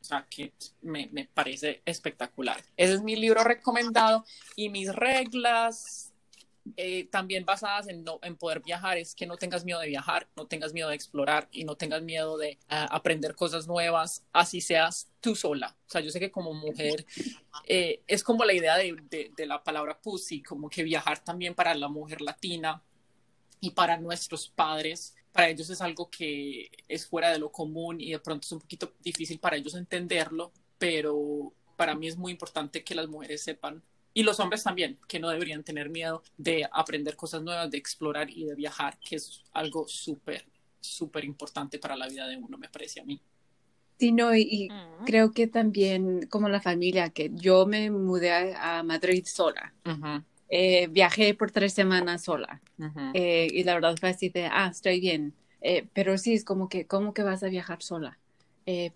[0.00, 2.60] o sea, que me, me parece espectacular.
[2.76, 4.24] Ese es mi libro recomendado
[4.56, 6.12] y mis reglas
[6.76, 10.46] eh, también basadas en, en poder viajar, es que no tengas miedo de viajar, no
[10.46, 15.08] tengas miedo de explorar y no tengas miedo de ah, aprender cosas nuevas, así seas
[15.20, 15.76] tú sola.
[15.86, 17.04] O sea, yo sé que como mujer
[17.66, 18.96] eh, es como la idea de,
[19.36, 22.82] de, la palabra pussy, como que viajar también para la mujer latina
[23.62, 28.10] y para nuestros padres para ellos es algo que es fuera de lo común y
[28.10, 32.84] de pronto es un poquito difícil para ellos entenderlo, pero para mí es muy importante
[32.84, 33.82] que las mujeres sepan
[34.12, 38.28] y los hombres también, que no deberían tener miedo de aprender cosas nuevas, de explorar
[38.28, 40.44] y de viajar, que es algo súper,
[40.80, 43.22] súper importante para la vida de uno, me parece a mí.
[43.98, 44.68] Sí, no, y,
[45.06, 49.72] creo que también como la familia, que yo me mudé a, Madrid sola.
[50.54, 52.60] Eh, viajé por tres semanas sola.
[53.14, 55.32] Eh, y la verdad fue así de, ah, estoy bien.
[55.62, 58.18] Eh, pero sí, es como que, ¿cómo que vas a viajar sola?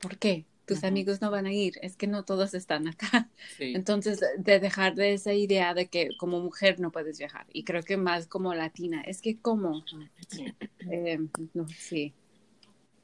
[0.00, 0.44] ¿Por qué?
[0.66, 3.30] tus amigos no van a ir, es que no todos están acá.
[3.60, 7.82] Entonces, de dejar de esa idea de que como mujer no puedes viajar, y creo
[7.82, 9.84] que más como latina, es que como,
[10.90, 11.20] eh,
[11.54, 12.12] no, sí.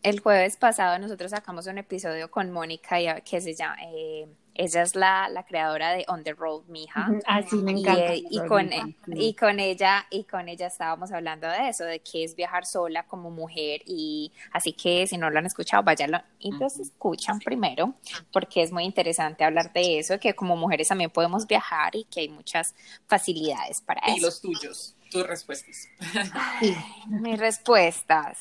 [0.02, 3.76] El jueves pasado nosotros sacamos un episodio con Mónica que se llama...
[3.84, 7.08] Eh, ella es la, la, creadora de On the Road, Mija.
[7.26, 8.14] Ah, sí, me encanta.
[8.14, 12.24] Y, con, e, y, con ella, y con ella estábamos hablando de eso, de qué
[12.24, 13.80] es viajar sola como mujer.
[13.86, 17.94] Y así que si no lo han escuchado, váyanlo y los escuchan primero,
[18.30, 22.20] porque es muy interesante hablar de eso, que como mujeres también podemos viajar y que
[22.20, 22.74] hay muchas
[23.06, 24.16] facilidades para eso.
[24.16, 25.88] Y los tuyos, tus respuestas.
[27.06, 28.38] mis respuestas.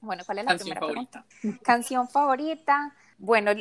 [0.00, 1.24] Bueno, ¿cuál es la Canción favorita?
[1.62, 2.94] Canción favorita.
[3.18, 3.52] Bueno,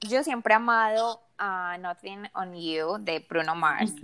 [0.00, 3.94] yo siempre he amado a Nothing on You de Bruno Mars.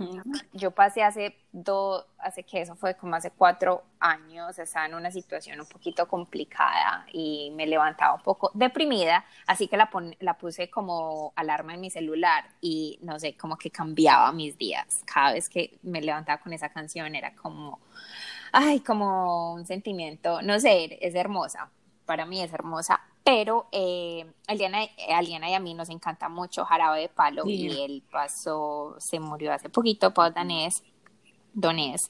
[0.53, 5.11] Yo pasé hace dos, hace que eso fue como hace cuatro años, estaba en una
[5.11, 10.69] situación un poquito complicada y me levantaba un poco deprimida, así que la, la puse
[10.69, 15.03] como alarma en mi celular y no sé, como que cambiaba mis días.
[15.05, 17.79] Cada vez que me levantaba con esa canción era como,
[18.57, 21.69] ay, como un sentimiento, no sé, es hermosa.
[22.05, 24.87] Para mí es hermosa, pero eh, Aliana,
[25.49, 29.67] y a mí nos encanta mucho Jarabe de Palo y él pasó, se murió hace
[29.67, 30.83] poquito, Paul Danés,
[31.53, 32.07] Donés.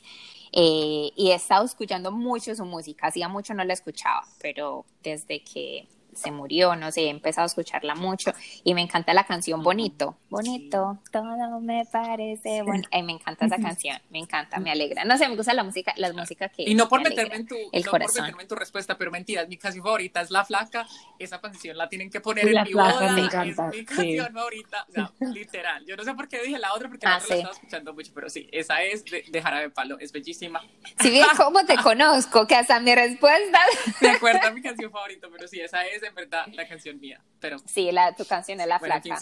[0.52, 5.44] Eh, y he estado escuchando mucho su música, hacía mucho no la escuchaba, pero desde
[5.44, 9.64] que se murió, no sé, he empezado a escucharla mucho y me encanta la canción
[9.64, 10.16] Bonito.
[10.30, 12.90] Bonito, todo me parece bonito.
[12.92, 15.06] Ay, me encanta esa canción, me encanta, me alegra.
[15.06, 16.64] No sé, me gusta la música, las músicas que.
[16.64, 19.58] Y no por meterme en tu, no por meterme en tu respuesta, pero mentira, mi
[19.58, 20.88] canción favorita es La Flaca.
[21.20, 23.12] Esa canción la tienen que poner en mi boda.
[23.14, 25.86] Me encanta, es mi canción favorita, o sea, literal.
[25.86, 27.94] Yo no sé por qué dije la otra, porque la ah, otra la estaba escuchando
[27.94, 30.62] mucho, pero sí, esa es de, de Jarabe Palo, es bellísima.
[31.00, 32.46] Si bien, ¿cómo te conozco?
[32.48, 33.60] Que hasta mi respuesta.
[34.02, 37.22] Me acuerdo mi canción favorita, pero sí, esa es en verdad la canción mía.
[37.40, 37.60] Pero...
[37.66, 39.20] Sí, la, tu canción es La Flaca.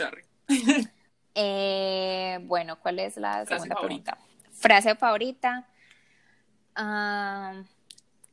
[1.36, 4.18] eh, bueno, ¿cuál es la segunda pregunta?
[4.52, 5.68] Frase favorita.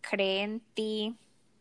[0.01, 1.17] cree en ti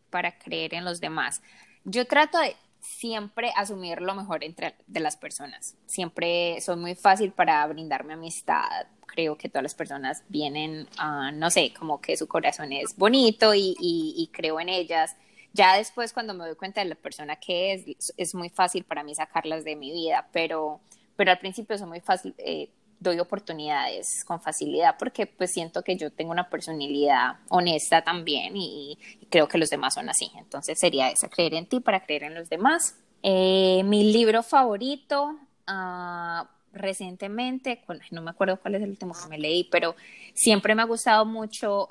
[0.09, 1.41] para creer en los demás.
[1.83, 5.75] Yo trato de siempre asumir lo mejor entre de las personas.
[5.85, 8.87] Siempre soy muy fácil para brindarme amistad.
[9.05, 10.87] Creo que todas las personas vienen,
[11.33, 15.15] no sé, como que su corazón es bonito y, y creo en ellas
[15.53, 19.03] ya después, cuando me doy cuenta de la persona que es, es muy fácil para
[19.03, 20.79] mí sacarlas de mi vida, pero,
[21.15, 22.69] pero al principio es muy fácil, eh,
[22.99, 28.97] doy oportunidades con facilidad porque pues siento que yo tengo una personalidad honesta también y,
[29.29, 30.31] creo que los demás son así.
[30.37, 32.95] Entonces sería esa, creer en ti para creer en los demás.
[33.21, 35.35] Eh, mi libro favorito,
[35.67, 39.95] uh, recientemente, no me acuerdo cuál es el último que me leí, pero
[40.33, 41.87] siempre me ha gustado mucho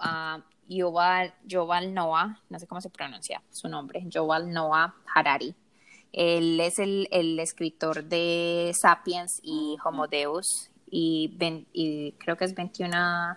[0.98, 5.54] a Yoval, Noah, no sé cómo se pronuncia su nombre, Yoval Noah Harari.
[6.12, 7.06] Él es el,
[7.38, 11.36] escritor de Sapiens y Homo Deus y,
[11.72, 13.36] y creo que es 21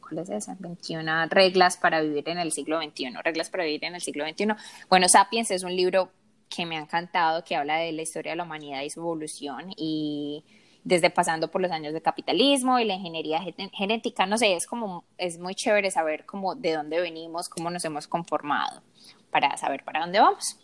[0.00, 0.56] ¿cuál es esa?
[0.58, 4.48] 21 reglas para vivir en el siglo XXI, reglas para vivir en el siglo XXI.
[4.88, 6.10] Bueno, Sapiens es un libro
[6.48, 9.72] que me ha encantado, que habla de la historia de la humanidad y su evolución
[9.76, 10.44] y
[10.84, 13.40] desde pasando por los años de capitalismo y la ingeniería
[13.72, 17.84] genética, no sé, es como, es muy chévere saber cómo, de dónde venimos, cómo nos
[17.84, 18.82] hemos conformado
[19.30, 20.58] para saber para dónde vamos.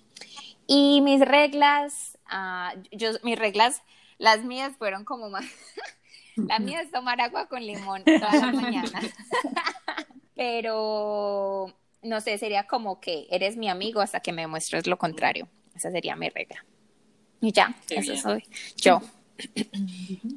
[0.67, 3.83] Y mis reglas, uh, yo, mis reglas,
[4.19, 5.45] las mías fueron como más,
[6.37, 9.05] la mía es tomar agua con limón todas las mañanas,
[10.35, 15.49] pero no sé, sería como que eres mi amigo hasta que me muestres lo contrario.
[15.75, 16.65] Esa sería mi regla.
[17.41, 18.45] Y ya, eso soy
[18.77, 19.03] yo.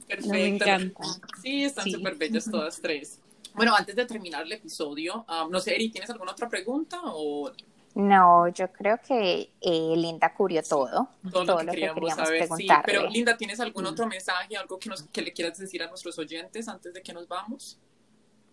[0.07, 1.03] Perfecto.
[1.41, 3.19] Sí, están súper bellas todas tres.
[3.53, 7.51] Bueno, antes de terminar el episodio, um, no sé, Eri, ¿tienes alguna otra pregunta o
[7.97, 12.47] no, yo creo que eh, Linda cubrió todo, todo, lo, que queríamos, saber.
[12.55, 15.87] Sí, pero Linda, ¿tienes algún otro mensaje, algo que, nos, que le quieras decir a
[15.87, 17.79] nuestros oyentes antes de que nos vamos?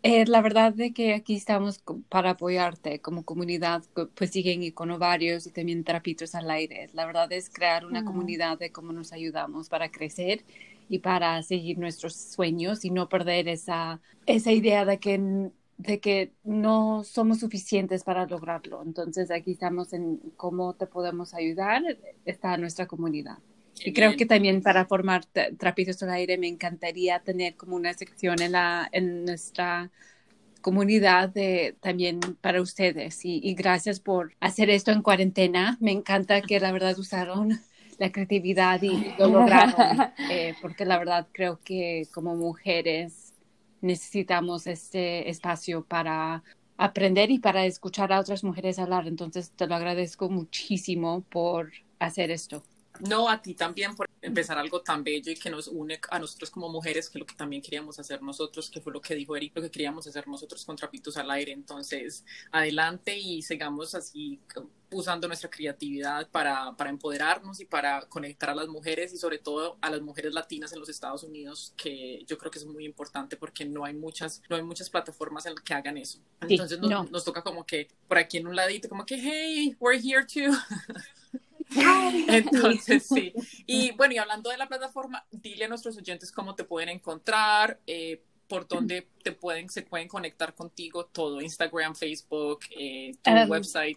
[0.06, 3.82] Eh, la verdad de que aquí estamos para apoyarte como comunidad,
[4.14, 6.90] pues siguen y con ovarios y también trapitos al aire.
[6.92, 10.44] La verdad es crear una comunidad de cómo nos ayudamos para crecer
[10.90, 16.34] y para seguir nuestros sueños y no perder esa, esa idea de que, de que
[16.44, 18.82] no somos suficientes para lograrlo.
[18.82, 21.82] Entonces aquí estamos en cómo te podemos ayudar,
[22.26, 23.38] está nuestra comunidad.
[23.80, 25.24] Y creo que también para formar
[25.58, 29.90] trapitos al aire me encantaría tener como una sección en, la, en nuestra
[30.60, 33.24] comunidad de, también para ustedes.
[33.24, 35.76] Y, y, gracias por hacer esto en cuarentena.
[35.80, 37.60] Me encanta que la verdad usaron
[37.98, 43.34] la creatividad y lo lograron, eh, porque la verdad creo que como mujeres
[43.80, 46.42] necesitamos este espacio para
[46.76, 49.06] aprender y para escuchar a otras mujeres hablar.
[49.06, 52.62] Entonces te lo agradezco muchísimo por hacer esto.
[53.00, 56.50] No, a ti también por empezar algo tan bello y que nos une a nosotros
[56.50, 59.36] como mujeres, que es lo que también queríamos hacer nosotros, que fue lo que dijo
[59.36, 61.52] Eric, lo que queríamos hacer nosotros con Trapitos al Aire.
[61.52, 64.40] Entonces, adelante y sigamos así
[64.92, 69.76] usando nuestra creatividad para, para empoderarnos y para conectar a las mujeres y sobre todo
[69.80, 73.36] a las mujeres latinas en los Estados Unidos, que yo creo que es muy importante
[73.36, 76.20] porque no hay muchas, no hay muchas plataformas en las que hagan eso.
[76.40, 80.00] Entonces nos, nos toca como que por aquí en un ladito, como que, hey, we're
[80.00, 80.54] here too.
[82.28, 83.32] Entonces, sí.
[83.66, 87.80] Y bueno, y hablando de la plataforma, dile a nuestros oyentes cómo te pueden encontrar,
[87.86, 93.50] eh, por dónde te pueden, se pueden conectar contigo, todo, Instagram, Facebook, eh, tu um,
[93.50, 93.96] website.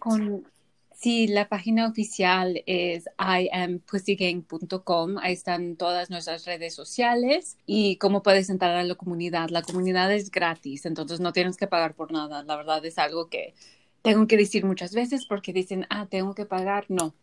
[1.00, 5.18] Sí, la página oficial es iampussygang.com.
[5.18, 9.50] Ahí están todas nuestras redes sociales y cómo puedes entrar a la comunidad.
[9.50, 12.42] La comunidad es gratis, entonces no tienes que pagar por nada.
[12.42, 13.54] La verdad es algo que
[14.02, 16.86] tengo que decir muchas veces porque dicen, ah, tengo que pagar.
[16.88, 17.14] No,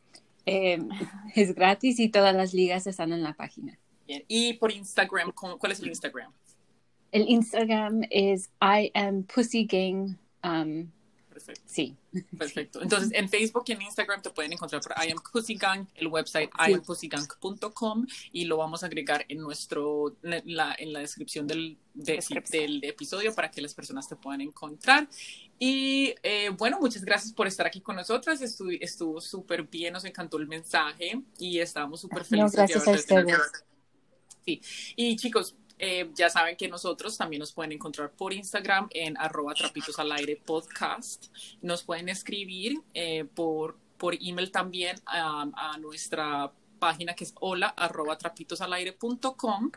[0.46, 0.80] eh,
[1.36, 3.78] es gratis y todas las ligas están en la página.
[4.08, 6.32] Y por Instagram, ¿cuál es el Instagram?
[7.12, 10.18] El Instagram es I am Pussy Gang.
[10.43, 10.91] Um,
[11.30, 11.62] Perfecto.
[11.66, 11.96] Sí.
[12.38, 12.82] Perfecto.
[12.82, 16.07] Entonces, en Facebook y en Instagram te pueden encontrar por I am Pussy Gang, el
[16.07, 16.72] website sí.
[16.72, 23.34] iampussygang.com y lo vamos a agregar en nuestro la, en la descripción del, del episodio
[23.34, 25.07] para que las personas te puedan encontrar.
[25.57, 28.41] Y eh, bueno, muchas gracias por estar aquí con nosotras.
[28.41, 32.53] estuvo súper bien, nos encantó el mensaje y estábamos súper felices.
[32.53, 33.38] No, gracias a ustedes.
[34.45, 34.61] Sí.
[34.95, 39.53] Y chicos, eh, ya saben que nosotros también nos pueden encontrar por Instagram en arroba
[39.53, 41.26] trapitos al aire podcast.
[41.61, 48.17] Nos pueden escribir eh, por, por email también a, nuestra página que es hola arroba
[48.17, 49.71] trapitosalaire.com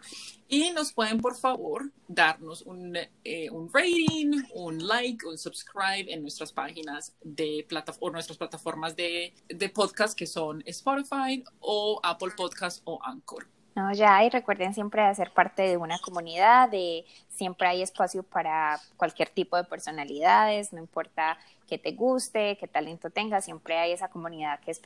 [0.49, 6.23] y nos pueden por favor darnos un, eh, un, rating, un like, un subscribe en
[6.23, 12.83] nuestras páginas de plataforma, nuestras plataformas de, de podcast que son Spotify o Apple Podcast
[12.85, 13.58] o Anchor.
[13.79, 18.81] No, ya, y recuerden siempre hacer parte de una comunidad, de siempre hay espacio para
[18.97, 24.09] cualquier tipo de personalidades, no importa que te guste, qué talento tengas, siempre hay esa
[24.09, 24.81] comunidad que es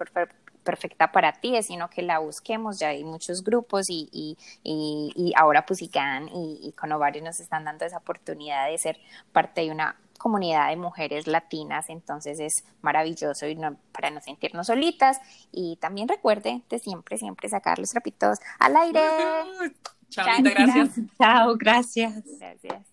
[0.62, 5.64] perfecta para ti, sino que la busquemos, ya hay muchos grupos y, y, y, ahora
[5.64, 9.00] pues y, y con Ovarios nos están dando esa oportunidad de ser
[9.32, 13.58] parte de una comunidad de mujeres latinas, entonces es maravilloso y
[13.92, 15.20] para no sentirnos solitas
[15.50, 19.00] y también recuerde de siempre, siempre sacar los trapitos al aire.
[20.08, 21.00] Chao, gracias.
[21.18, 22.22] Chao, gracias.
[22.38, 22.91] Gracias.